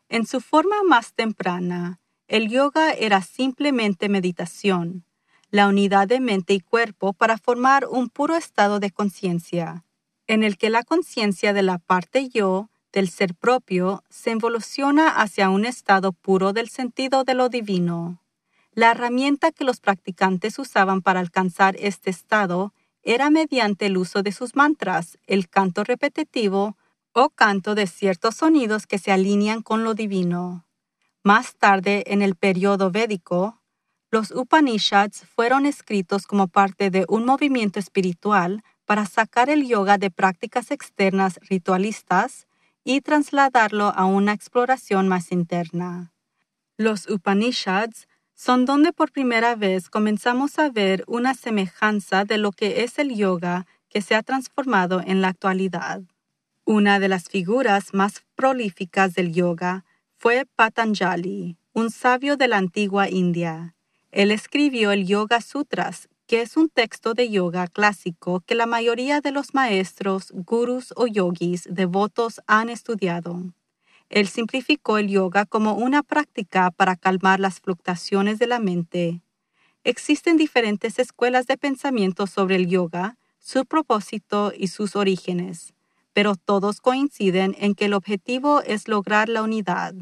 En 0.10 0.26
su 0.26 0.42
forma 0.42 0.78
más 0.84 1.14
temprana, 1.14 2.00
el 2.28 2.50
yoga 2.50 2.92
era 2.92 3.22
simplemente 3.22 4.10
meditación, 4.10 5.06
la 5.52 5.68
unidad 5.68 6.08
de 6.08 6.20
mente 6.20 6.56
y 6.56 6.60
cuerpo 6.60 7.14
para 7.14 7.38
formar 7.38 7.86
un 7.86 8.10
puro 8.10 8.36
estado 8.36 8.80
de 8.80 8.90
conciencia, 8.90 9.84
en 10.28 10.44
el 10.44 10.58
que 10.58 10.70
la 10.70 10.84
conciencia 10.84 11.54
de 11.54 11.64
la 11.64 11.78
parte 11.78 12.30
yo, 12.30 12.70
del 12.92 13.10
ser 13.10 13.34
propio, 13.34 14.04
se 14.10 14.32
evoluciona 14.32 15.10
hacia 15.10 15.50
un 15.50 15.66
estado 15.66 16.12
puro 16.12 16.54
del 16.54 16.70
sentido 16.70 17.24
de 17.24 17.34
lo 17.34 17.50
divino. 17.50 18.22
La 18.74 18.92
herramienta 18.92 19.52
que 19.52 19.64
los 19.64 19.80
practicantes 19.80 20.60
usaban 20.60 21.02
para 21.02 21.20
alcanzar 21.20 21.76
este 21.80 22.10
estado 22.10 22.74
era 23.02 23.30
mediante 23.30 23.86
el 23.88 23.98
uso 23.98 24.22
de 24.22 24.32
sus 24.32 24.56
mantras, 24.56 25.18
el 25.26 25.50
canto 25.50 25.84
repetitivo 25.84 26.78
o 27.14 27.30
canto 27.30 27.74
de 27.74 27.88
ciertos 27.88 28.36
sonidos 28.36 28.86
que 28.86 29.00
se 29.00 29.12
alinean 29.12 29.62
con 29.62 29.84
lo 29.84 29.94
divino. 29.94 30.68
Más 31.24 31.56
tarde, 31.56 32.04
en 32.08 32.22
el 32.22 32.36
periodo 32.36 32.92
védico, 32.92 33.62
los 34.12 34.32
Upanishads 34.32 35.26
fueron 35.26 35.66
escritos 35.66 36.28
como 36.28 36.48
parte 36.48 36.90
de 36.90 37.06
un 37.10 37.26
movimiento 37.26 37.80
espiritual 37.80 38.64
para 38.88 39.06
sacar 39.06 39.50
el 39.50 39.68
yoga 39.68 39.98
de 39.98 40.10
prácticas 40.10 40.72
externas 40.72 41.40
ritualistas 41.50 42.48
y 42.86 43.02
trasladarlo 43.02 43.90
a 43.90 44.06
una 44.06 44.32
exploración 44.32 45.10
más 45.10 45.34
interna. 45.34 46.14
Los 46.78 47.10
Upanishads 47.10 48.08
son 48.34 48.64
donde 48.64 48.94
por 48.94 49.12
primera 49.12 49.56
vez 49.56 49.90
comenzamos 49.90 50.58
a 50.58 50.70
ver 50.70 51.04
una 51.06 51.34
semejanza 51.34 52.24
de 52.24 52.38
lo 52.38 52.54
que 52.54 52.84
es 52.84 52.98
el 52.98 53.14
yoga 53.14 53.68
que 53.90 54.02
se 54.02 54.16
ha 54.16 54.24
transformado 54.24 55.02
en 55.06 55.22
la 55.22 55.28
actualidad. 55.28 56.02
Una 56.64 57.00
de 57.00 57.10
las 57.10 57.28
figuras 57.28 57.94
más 57.94 58.24
prolíficas 58.36 59.14
del 59.16 59.34
yoga 59.34 59.84
fue 60.16 60.46
Patanjali, 60.56 61.58
un 61.74 61.92
sabio 61.92 62.38
de 62.38 62.48
la 62.48 62.58
antigua 62.58 63.10
India. 63.10 63.76
Él 64.12 64.32
escribió 64.32 64.92
el 64.92 65.06
Yoga 65.06 65.42
Sutras, 65.42 66.08
que 66.28 66.42
es 66.42 66.58
un 66.58 66.68
texto 66.68 67.14
de 67.14 67.30
yoga 67.30 67.68
clásico 67.68 68.42
que 68.42 68.54
la 68.54 68.66
mayoría 68.66 69.22
de 69.22 69.32
los 69.32 69.54
maestros, 69.54 70.32
gurus 70.34 70.94
o 70.98 71.08
yogis 71.08 71.68
devotos 71.72 72.42
han 72.48 72.70
estudiado. 72.70 73.42
Él 74.10 74.28
simplificó 74.28 74.98
el 74.98 75.08
yoga 75.08 75.46
como 75.46 75.74
una 75.74 76.04
práctica 76.04 76.70
para 76.72 76.98
calmar 76.98 77.40
las 77.40 77.62
fluctuaciones 77.62 78.40
de 78.40 78.48
la 78.48 78.60
mente. 78.60 79.22
Existen 79.86 80.36
diferentes 80.36 81.00
escuelas 81.00 81.48
de 81.48 81.58
pensamiento 81.58 82.28
sobre 82.28 82.58
el 82.58 82.68
yoga, 82.68 83.18
su 83.40 83.66
propósito 83.66 84.52
y 84.56 84.68
sus 84.68 84.98
orígenes, 84.98 85.74
pero 86.12 86.36
todos 86.36 86.82
coinciden 86.82 87.56
en 87.58 87.74
que 87.74 87.86
el 87.86 87.94
objetivo 87.94 88.62
es 88.62 88.90
lograr 88.90 89.30
la 89.30 89.44
unidad. 89.44 89.94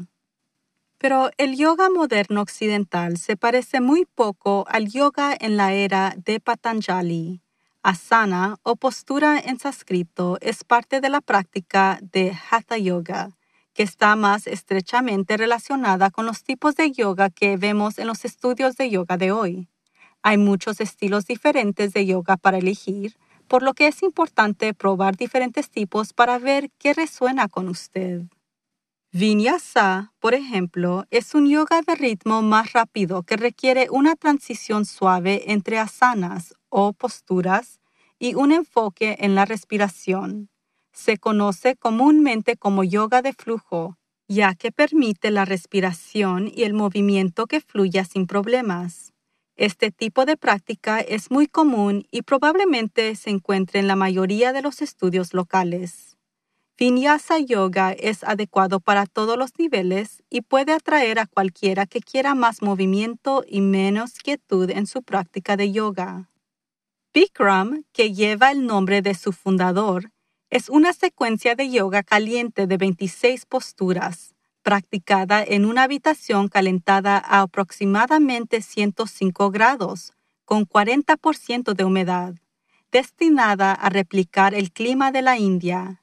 Pero 1.06 1.30
el 1.38 1.56
yoga 1.56 1.88
moderno 1.88 2.40
occidental 2.40 3.16
se 3.16 3.36
parece 3.36 3.80
muy 3.80 4.06
poco 4.06 4.64
al 4.68 4.88
yoga 4.88 5.36
en 5.38 5.56
la 5.56 5.72
era 5.72 6.16
de 6.16 6.40
Patanjali. 6.40 7.42
Asana 7.80 8.56
o 8.64 8.74
postura 8.74 9.38
en 9.38 9.60
sánscrito 9.60 10.36
es 10.40 10.64
parte 10.64 11.00
de 11.00 11.08
la 11.08 11.20
práctica 11.20 12.00
de 12.02 12.36
Hatha 12.50 12.76
Yoga, 12.76 13.30
que 13.72 13.84
está 13.84 14.16
más 14.16 14.48
estrechamente 14.48 15.36
relacionada 15.36 16.10
con 16.10 16.26
los 16.26 16.42
tipos 16.42 16.74
de 16.74 16.90
yoga 16.90 17.30
que 17.30 17.56
vemos 17.56 18.00
en 18.00 18.08
los 18.08 18.24
estudios 18.24 18.74
de 18.76 18.90
yoga 18.90 19.16
de 19.16 19.30
hoy. 19.30 19.68
Hay 20.22 20.38
muchos 20.38 20.80
estilos 20.80 21.24
diferentes 21.24 21.92
de 21.92 22.04
yoga 22.04 22.36
para 22.36 22.58
elegir, 22.58 23.16
por 23.46 23.62
lo 23.62 23.74
que 23.74 23.86
es 23.86 24.02
importante 24.02 24.74
probar 24.74 25.14
diferentes 25.16 25.70
tipos 25.70 26.12
para 26.12 26.40
ver 26.40 26.72
qué 26.80 26.94
resuena 26.94 27.46
con 27.46 27.68
usted. 27.68 28.22
Vinyasa, 29.12 30.12
por 30.18 30.34
ejemplo, 30.34 31.04
es 31.10 31.34
un 31.34 31.48
yoga 31.48 31.80
de 31.82 31.94
ritmo 31.94 32.42
más 32.42 32.72
rápido 32.72 33.22
que 33.22 33.36
requiere 33.36 33.88
una 33.90 34.14
transición 34.16 34.84
suave 34.84 35.52
entre 35.52 35.78
asanas 35.78 36.54
o 36.68 36.92
posturas 36.92 37.80
y 38.18 38.34
un 38.34 38.52
enfoque 38.52 39.16
en 39.20 39.34
la 39.34 39.44
respiración 39.44 40.50
se 40.92 41.18
conoce 41.18 41.76
comúnmente 41.76 42.56
como 42.56 42.82
yoga 42.82 43.20
de 43.20 43.34
flujo 43.34 43.96
ya 44.28 44.54
que 44.54 44.72
permite 44.72 45.30
la 45.30 45.44
respiración 45.44 46.50
y 46.52 46.64
el 46.64 46.74
movimiento 46.74 47.46
que 47.46 47.60
fluya 47.60 48.04
sin 48.04 48.26
problemas. 48.26 49.12
Este 49.56 49.90
tipo 49.90 50.24
de 50.24 50.36
práctica 50.36 51.00
es 51.00 51.30
muy 51.30 51.46
común 51.46 52.06
y 52.10 52.22
probablemente 52.22 53.14
se 53.14 53.30
encuentre 53.30 53.78
en 53.80 53.86
la 53.86 53.96
mayoría 53.96 54.52
de 54.52 54.62
los 54.62 54.82
estudios 54.82 55.32
locales. 55.32 56.15
Vinyasa 56.78 57.38
Yoga 57.38 57.92
es 57.92 58.22
adecuado 58.22 58.80
para 58.80 59.06
todos 59.06 59.38
los 59.38 59.58
niveles 59.58 60.22
y 60.28 60.42
puede 60.42 60.74
atraer 60.74 61.18
a 61.18 61.24
cualquiera 61.26 61.86
que 61.86 62.00
quiera 62.00 62.34
más 62.34 62.60
movimiento 62.60 63.44
y 63.48 63.62
menos 63.62 64.12
quietud 64.12 64.68
en 64.68 64.86
su 64.86 65.02
práctica 65.02 65.56
de 65.56 65.72
yoga. 65.72 66.28
Bikram, 67.14 67.84
que 67.94 68.12
lleva 68.12 68.50
el 68.50 68.66
nombre 68.66 69.00
de 69.00 69.14
su 69.14 69.32
fundador, 69.32 70.12
es 70.50 70.68
una 70.68 70.92
secuencia 70.92 71.54
de 71.54 71.70
yoga 71.70 72.02
caliente 72.02 72.66
de 72.66 72.76
26 72.76 73.46
posturas, 73.46 74.34
practicada 74.60 75.42
en 75.42 75.64
una 75.64 75.84
habitación 75.84 76.48
calentada 76.48 77.16
a 77.16 77.40
aproximadamente 77.40 78.60
105 78.60 79.50
grados, 79.50 80.12
con 80.44 80.66
40% 80.66 81.72
de 81.72 81.84
humedad, 81.84 82.34
destinada 82.92 83.72
a 83.72 83.88
replicar 83.88 84.52
el 84.52 84.72
clima 84.72 85.10
de 85.10 85.22
la 85.22 85.38
India. 85.38 86.02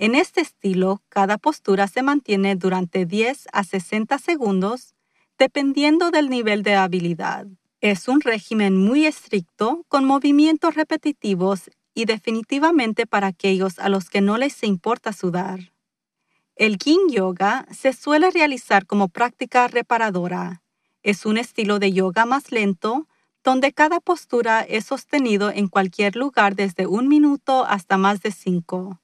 En 0.00 0.14
este 0.14 0.40
estilo, 0.40 1.02
cada 1.08 1.38
postura 1.38 1.88
se 1.88 2.04
mantiene 2.04 2.54
durante 2.54 3.04
10 3.04 3.48
a 3.52 3.64
60 3.64 4.16
segundos, 4.18 4.94
dependiendo 5.36 6.12
del 6.12 6.30
nivel 6.30 6.62
de 6.62 6.76
habilidad. 6.76 7.48
Es 7.80 8.06
un 8.06 8.20
régimen 8.20 8.76
muy 8.76 9.06
estricto, 9.06 9.84
con 9.88 10.04
movimientos 10.04 10.76
repetitivos 10.76 11.68
y 11.94 12.04
definitivamente 12.04 13.08
para 13.08 13.26
aquellos 13.26 13.80
a 13.80 13.88
los 13.88 14.08
que 14.08 14.20
no 14.20 14.38
les 14.38 14.62
importa 14.62 15.12
sudar. 15.12 15.72
El 16.54 16.78
Yin 16.78 17.08
Yoga 17.10 17.66
se 17.72 17.92
suele 17.92 18.30
realizar 18.30 18.86
como 18.86 19.08
práctica 19.08 19.66
reparadora. 19.66 20.62
Es 21.02 21.26
un 21.26 21.38
estilo 21.38 21.80
de 21.80 21.92
yoga 21.92 22.24
más 22.24 22.52
lento, 22.52 23.08
donde 23.42 23.72
cada 23.72 23.98
postura 23.98 24.60
es 24.60 24.84
sostenido 24.84 25.50
en 25.50 25.66
cualquier 25.66 26.14
lugar 26.14 26.54
desde 26.54 26.86
un 26.86 27.08
minuto 27.08 27.64
hasta 27.64 27.98
más 27.98 28.22
de 28.22 28.30
cinco. 28.30 29.00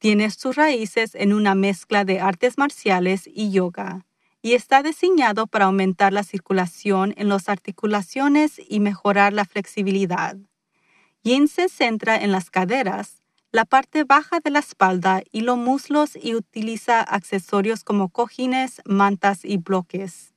Tiene 0.00 0.30
sus 0.30 0.56
raíces 0.56 1.14
en 1.14 1.34
una 1.34 1.54
mezcla 1.54 2.06
de 2.06 2.20
artes 2.20 2.56
marciales 2.56 3.24
y 3.26 3.50
yoga 3.50 4.06
y 4.40 4.54
está 4.54 4.82
diseñado 4.82 5.46
para 5.46 5.66
aumentar 5.66 6.14
la 6.14 6.22
circulación 6.22 7.12
en 7.18 7.28
las 7.28 7.50
articulaciones 7.50 8.58
y 8.66 8.80
mejorar 8.80 9.34
la 9.34 9.44
flexibilidad. 9.44 10.38
Yin 11.22 11.48
se 11.48 11.68
centra 11.68 12.16
en 12.16 12.32
las 12.32 12.48
caderas, 12.48 13.22
la 13.52 13.66
parte 13.66 14.04
baja 14.04 14.40
de 14.40 14.48
la 14.48 14.60
espalda 14.60 15.22
y 15.30 15.42
los 15.42 15.58
muslos 15.58 16.16
y 16.16 16.34
utiliza 16.34 17.02
accesorios 17.02 17.84
como 17.84 18.08
cojines, 18.08 18.80
mantas 18.86 19.44
y 19.44 19.58
bloques. 19.58 20.32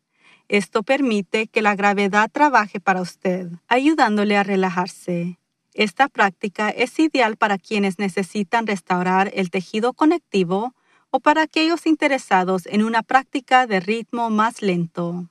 Esto 0.49 0.83
permite 0.83 1.47
que 1.47 1.61
la 1.61 1.75
gravedad 1.75 2.29
trabaje 2.29 2.81
para 2.81 2.99
usted, 2.99 3.49
ayudándole 3.69 4.35
a 4.35 4.43
relajarse. 4.43 5.39
Esta 5.73 6.07
práctica 6.07 6.69
es 6.69 6.99
ideal 6.99 7.35
para 7.35 7.57
quienes 7.57 7.97
necesitan 7.97 8.67
restaurar 8.67 9.31
el 9.33 9.49
tejido 9.49 9.93
conectivo 9.93 10.75
o 11.09 11.19
para 11.19 11.43
aquellos 11.43 11.87
interesados 11.87 12.65
en 12.67 12.83
una 12.83 13.01
práctica 13.01 13.65
de 13.65 13.79
ritmo 13.79 14.29
más 14.29 14.61
lento. 14.61 15.29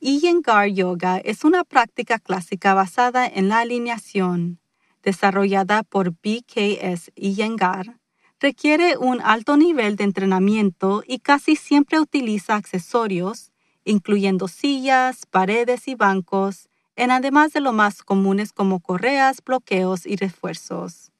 Iyengar 0.00 0.68
Yoga 0.68 1.18
es 1.18 1.44
una 1.44 1.62
práctica 1.62 2.18
clásica 2.18 2.72
basada 2.72 3.26
en 3.26 3.48
la 3.48 3.58
alineación, 3.58 4.58
desarrollada 5.02 5.82
por 5.82 6.12
BKS 6.12 7.12
Iyengar. 7.14 7.98
Requiere 8.40 8.96
un 8.96 9.20
alto 9.20 9.58
nivel 9.58 9.96
de 9.96 10.04
entrenamiento 10.04 11.02
y 11.06 11.18
casi 11.18 11.54
siempre 11.54 12.00
utiliza 12.00 12.56
accesorios, 12.56 13.52
incluyendo 13.84 14.48
sillas, 14.48 15.26
paredes 15.26 15.86
y 15.86 15.94
bancos, 15.94 16.69
en 17.00 17.10
además 17.10 17.54
de 17.54 17.60
lo 17.60 17.72
más 17.72 18.02
comunes 18.02 18.52
como 18.52 18.80
correas, 18.80 19.42
bloqueos 19.42 20.04
y 20.04 20.16
refuerzos. 20.16 21.12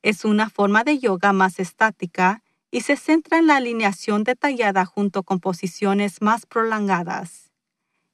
Es 0.00 0.24
una 0.24 0.48
forma 0.48 0.84
de 0.84 1.00
yoga 1.00 1.32
más 1.32 1.58
estática 1.58 2.44
y 2.70 2.82
se 2.82 2.94
centra 2.94 3.38
en 3.38 3.48
la 3.48 3.56
alineación 3.56 4.22
detallada 4.22 4.84
junto 4.84 5.24
con 5.24 5.40
posiciones 5.40 6.22
más 6.22 6.46
prolongadas. 6.46 7.50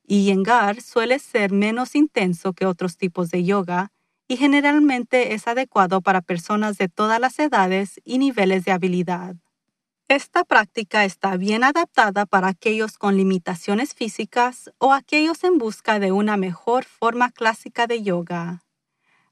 Iyengar 0.07 0.81
suele 0.81 1.19
ser 1.19 1.53
menos 1.53 1.95
intenso 1.95 2.55
que 2.55 2.65
otros 2.65 2.97
tipos 2.97 3.31
de 3.31 3.45
yoga 3.45 3.93
y 4.27 4.39
generalmente 4.39 5.35
es 5.35 5.47
adecuado 5.47 6.01
para 6.01 6.23
personas 6.23 6.79
de 6.79 6.89
todas 6.89 7.21
las 7.21 7.39
edades 7.39 8.01
y 8.03 8.17
niveles 8.17 8.65
de 8.65 8.73
habilidad. 8.73 9.37
Esta 10.11 10.43
práctica 10.43 11.05
está 11.05 11.37
bien 11.37 11.63
adaptada 11.63 12.27
para 12.27 12.49
aquellos 12.49 12.99
con 12.99 13.17
limitaciones 13.17 13.95
físicas 13.95 14.69
o 14.79 14.93
aquellos 14.93 15.45
en 15.45 15.57
busca 15.57 16.01
de 16.01 16.11
una 16.11 16.37
mejor 16.37 16.85
forma 16.85 17.31
clásica 17.31 17.87
de 17.87 18.03
yoga. 18.03 18.65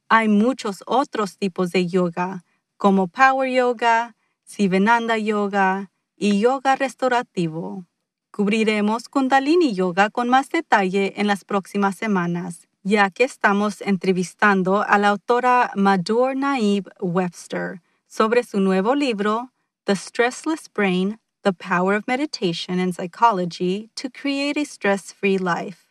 Hay 0.08 0.28
muchos 0.28 0.84
otros 0.86 1.36
tipos 1.36 1.72
de 1.72 1.88
yoga, 1.88 2.44
como 2.76 3.08
Power 3.08 3.50
Yoga, 3.50 4.14
Sivananda 4.44 5.18
Yoga 5.18 5.90
y 6.16 6.38
Yoga 6.38 6.76
Restaurativo. 6.76 7.84
Cubriremos 8.30 9.08
Kundalini 9.08 9.74
Yoga 9.74 10.10
con 10.10 10.28
más 10.28 10.48
detalle 10.48 11.14
en 11.16 11.26
las 11.26 11.44
próximas 11.44 11.96
semanas, 11.96 12.68
ya 12.84 13.10
que 13.10 13.24
estamos 13.24 13.80
entrevistando 13.80 14.84
a 14.86 14.96
la 14.98 15.08
autora 15.08 15.72
Madhur 15.74 16.36
Naib 16.36 16.88
Webster 17.00 17.82
sobre 18.06 18.44
su 18.44 18.60
nuevo 18.60 18.94
libro, 18.94 19.50
The 19.88 19.94
Stressless 19.94 20.68
Brain, 20.68 21.18
The 21.44 21.54
Power 21.54 21.94
of 21.94 22.06
Meditation 22.06 22.78
and 22.78 22.94
Psychology 22.94 23.90
to 23.94 24.10
Create 24.10 24.58
a 24.58 24.66
Stress-Free 24.66 25.38
Life, 25.38 25.86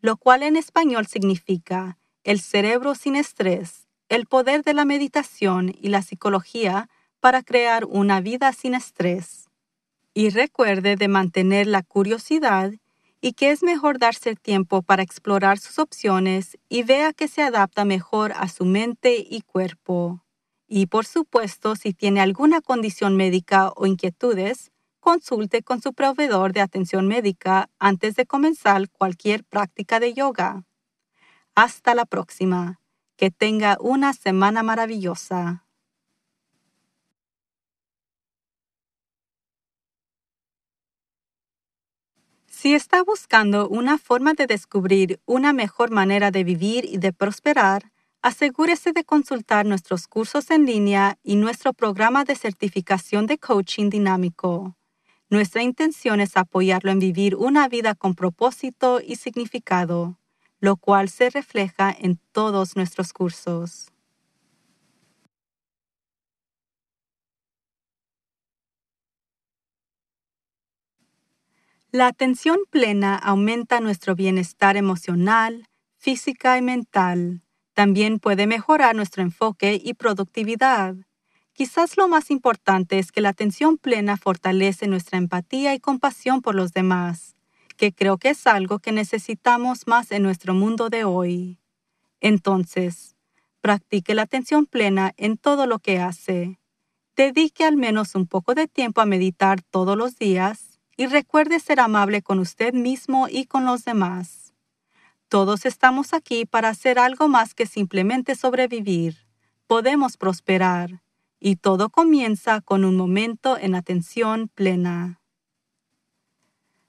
lo 0.00 0.16
cual 0.16 0.44
en 0.44 0.54
español 0.54 1.08
significa 1.08 1.98
El 2.22 2.38
cerebro 2.38 2.94
sin 2.94 3.16
estrés, 3.16 3.88
el 4.08 4.26
poder 4.26 4.62
de 4.62 4.72
la 4.72 4.84
meditación 4.84 5.74
y 5.76 5.88
la 5.88 6.02
psicología 6.02 6.88
para 7.18 7.42
crear 7.42 7.86
una 7.86 8.20
vida 8.20 8.52
sin 8.52 8.76
estrés. 8.76 9.48
Y 10.14 10.30
recuerde 10.30 10.94
de 10.94 11.08
mantener 11.08 11.66
la 11.66 11.82
curiosidad 11.82 12.70
y 13.20 13.32
que 13.32 13.50
es 13.50 13.64
mejor 13.64 13.98
darse 13.98 14.36
tiempo 14.36 14.82
para 14.82 15.02
explorar 15.02 15.58
sus 15.58 15.80
opciones 15.80 16.56
y 16.68 16.84
vea 16.84 17.12
que 17.12 17.26
se 17.26 17.42
adapta 17.42 17.84
mejor 17.84 18.32
a 18.36 18.46
su 18.46 18.64
mente 18.64 19.16
y 19.28 19.40
cuerpo. 19.40 20.22
Y 20.72 20.86
por 20.86 21.04
supuesto, 21.04 21.74
si 21.74 21.92
tiene 21.92 22.20
alguna 22.20 22.60
condición 22.60 23.16
médica 23.16 23.72
o 23.74 23.86
inquietudes, 23.86 24.70
consulte 25.00 25.64
con 25.64 25.82
su 25.82 25.92
proveedor 25.92 26.52
de 26.52 26.60
atención 26.60 27.08
médica 27.08 27.68
antes 27.80 28.14
de 28.14 28.24
comenzar 28.24 28.88
cualquier 28.88 29.42
práctica 29.42 29.98
de 29.98 30.14
yoga. 30.14 30.62
Hasta 31.56 31.96
la 31.96 32.06
próxima. 32.06 32.78
Que 33.16 33.32
tenga 33.32 33.78
una 33.80 34.12
semana 34.12 34.62
maravillosa. 34.62 35.66
Si 42.46 42.74
está 42.74 43.02
buscando 43.02 43.68
una 43.68 43.98
forma 43.98 44.34
de 44.34 44.46
descubrir 44.46 45.18
una 45.26 45.52
mejor 45.52 45.90
manera 45.90 46.30
de 46.30 46.44
vivir 46.44 46.84
y 46.84 46.98
de 46.98 47.12
prosperar, 47.12 47.90
asegúrese 48.22 48.92
de 48.92 49.04
consultar 49.04 49.66
nuestros 49.66 50.06
cursos 50.06 50.50
en 50.50 50.66
línea 50.66 51.18
y 51.22 51.36
nuestro 51.36 51.72
programa 51.72 52.24
de 52.24 52.36
certificación 52.36 53.26
de 53.26 53.38
coaching 53.38 53.90
dinámico. 53.90 54.76
Nuestra 55.30 55.62
intención 55.62 56.20
es 56.20 56.36
apoyarlo 56.36 56.90
en 56.90 56.98
vivir 56.98 57.36
una 57.36 57.68
vida 57.68 57.94
con 57.94 58.14
propósito 58.14 59.00
y 59.00 59.16
significado, 59.16 60.18
lo 60.60 60.76
cual 60.76 61.08
se 61.08 61.30
refleja 61.30 61.94
en 61.98 62.20
todos 62.32 62.76
nuestros 62.76 63.12
cursos. 63.12 63.90
La 71.92 72.06
atención 72.06 72.58
plena 72.70 73.16
aumenta 73.16 73.80
nuestro 73.80 74.14
bienestar 74.14 74.76
emocional, 74.76 75.68
física 75.98 76.56
y 76.56 76.62
mental. 76.62 77.42
También 77.80 78.18
puede 78.18 78.46
mejorar 78.46 78.94
nuestro 78.94 79.22
enfoque 79.22 79.80
y 79.82 79.94
productividad. 79.94 80.96
Quizás 81.54 81.96
lo 81.96 82.08
más 82.08 82.30
importante 82.30 82.98
es 82.98 83.10
que 83.10 83.22
la 83.22 83.30
atención 83.30 83.78
plena 83.78 84.18
fortalece 84.18 84.86
nuestra 84.86 85.16
empatía 85.16 85.74
y 85.74 85.80
compasión 85.80 86.42
por 86.42 86.54
los 86.54 86.74
demás, 86.74 87.36
que 87.78 87.94
creo 87.94 88.18
que 88.18 88.28
es 88.28 88.46
algo 88.46 88.80
que 88.80 88.92
necesitamos 88.92 89.86
más 89.86 90.12
en 90.12 90.22
nuestro 90.22 90.52
mundo 90.52 90.90
de 90.90 91.04
hoy. 91.04 91.58
Entonces, 92.20 93.16
practique 93.62 94.14
la 94.14 94.24
atención 94.24 94.66
plena 94.66 95.14
en 95.16 95.38
todo 95.38 95.66
lo 95.66 95.78
que 95.78 96.00
hace. 96.00 96.60
Dedique 97.16 97.64
al 97.64 97.78
menos 97.78 98.14
un 98.14 98.26
poco 98.26 98.54
de 98.54 98.68
tiempo 98.68 99.00
a 99.00 99.06
meditar 99.06 99.62
todos 99.62 99.96
los 99.96 100.18
días 100.18 100.78
y 100.98 101.06
recuerde 101.06 101.60
ser 101.60 101.80
amable 101.80 102.20
con 102.20 102.40
usted 102.40 102.74
mismo 102.74 103.26
y 103.26 103.46
con 103.46 103.64
los 103.64 103.86
demás. 103.86 104.49
Todos 105.30 105.64
estamos 105.64 106.12
aquí 106.12 106.44
para 106.44 106.70
hacer 106.70 106.98
algo 106.98 107.28
más 107.28 107.54
que 107.54 107.64
simplemente 107.64 108.34
sobrevivir. 108.34 109.28
Podemos 109.68 110.16
prosperar 110.16 111.04
y 111.38 111.54
todo 111.54 111.88
comienza 111.88 112.60
con 112.60 112.84
un 112.84 112.96
momento 112.96 113.56
en 113.56 113.76
atención 113.76 114.48
plena. 114.48 115.20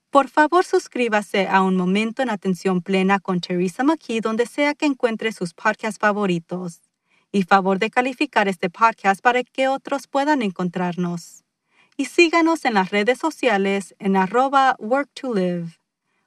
Por 0.09 0.27
favor, 0.27 0.65
suscríbase 0.65 1.47
a 1.47 1.61
Un 1.61 1.75
Momento 1.75 2.23
en 2.23 2.31
Atención 2.31 2.81
Plena 2.81 3.19
con 3.19 3.41
Teresa 3.41 3.83
McKee 3.83 4.21
donde 4.21 4.47
sea 4.47 4.73
que 4.73 4.87
encuentre 4.87 5.31
sus 5.33 5.53
podcasts 5.53 5.99
favoritos. 5.99 6.81
Y 7.31 7.43
favor 7.43 7.77
de 7.77 7.91
calificar 7.91 8.47
este 8.47 8.71
podcast 8.71 9.21
para 9.21 9.43
que 9.43 9.67
otros 9.67 10.07
puedan 10.07 10.41
encontrarnos. 10.41 11.43
Y 11.95 12.05
síganos 12.05 12.65
en 12.65 12.73
las 12.73 12.89
redes 12.89 13.19
sociales 13.19 13.93
en 13.99 14.17
arroba 14.17 14.75
work. 14.79 15.11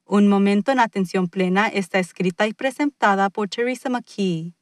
Un 0.06 0.28
Momento 0.28 0.70
en 0.70 0.80
Atención 0.80 1.28
Plena 1.28 1.66
está 1.66 1.98
escrita 1.98 2.46
y 2.46 2.52
presentada 2.52 3.30
por 3.30 3.48
Teresa 3.48 3.88
McKee. 3.88 4.54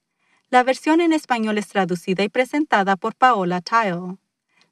La 0.51 0.63
versión 0.63 1.01
en 1.01 1.13
español 1.13 1.59
es 1.59 1.67
traducida 1.67 2.23
y 2.23 2.29
presentada 2.29 2.95
por 2.95 3.17
Paola 3.17 3.61
Tile. 3.61 4.19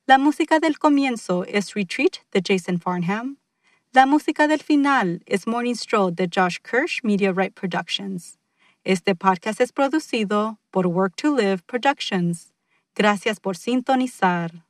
La 0.06 0.16
música 0.16 0.60
del 0.60 0.78
comienzo 0.78 1.44
es 1.44 1.74
Retreat 1.74 2.18
de 2.30 2.40
Jason 2.46 2.78
Farnham. 2.78 3.38
La 3.90 4.06
música 4.06 4.46
del 4.46 4.60
final 4.60 5.24
es 5.26 5.48
Morning 5.48 5.74
Stroll 5.74 6.14
de 6.14 6.28
Josh 6.32 6.58
Kirsch 6.62 7.00
Media 7.02 7.32
Right 7.32 7.52
Productions. 7.52 8.38
Este 8.84 9.16
podcast 9.16 9.60
es 9.60 9.72
producido 9.72 10.60
por 10.70 10.86
Work 10.86 11.16
to 11.16 11.36
Live 11.36 11.62
Productions. 11.66 12.52
Gracias 12.94 13.40
por 13.40 13.56
sintonizar. 13.56 14.64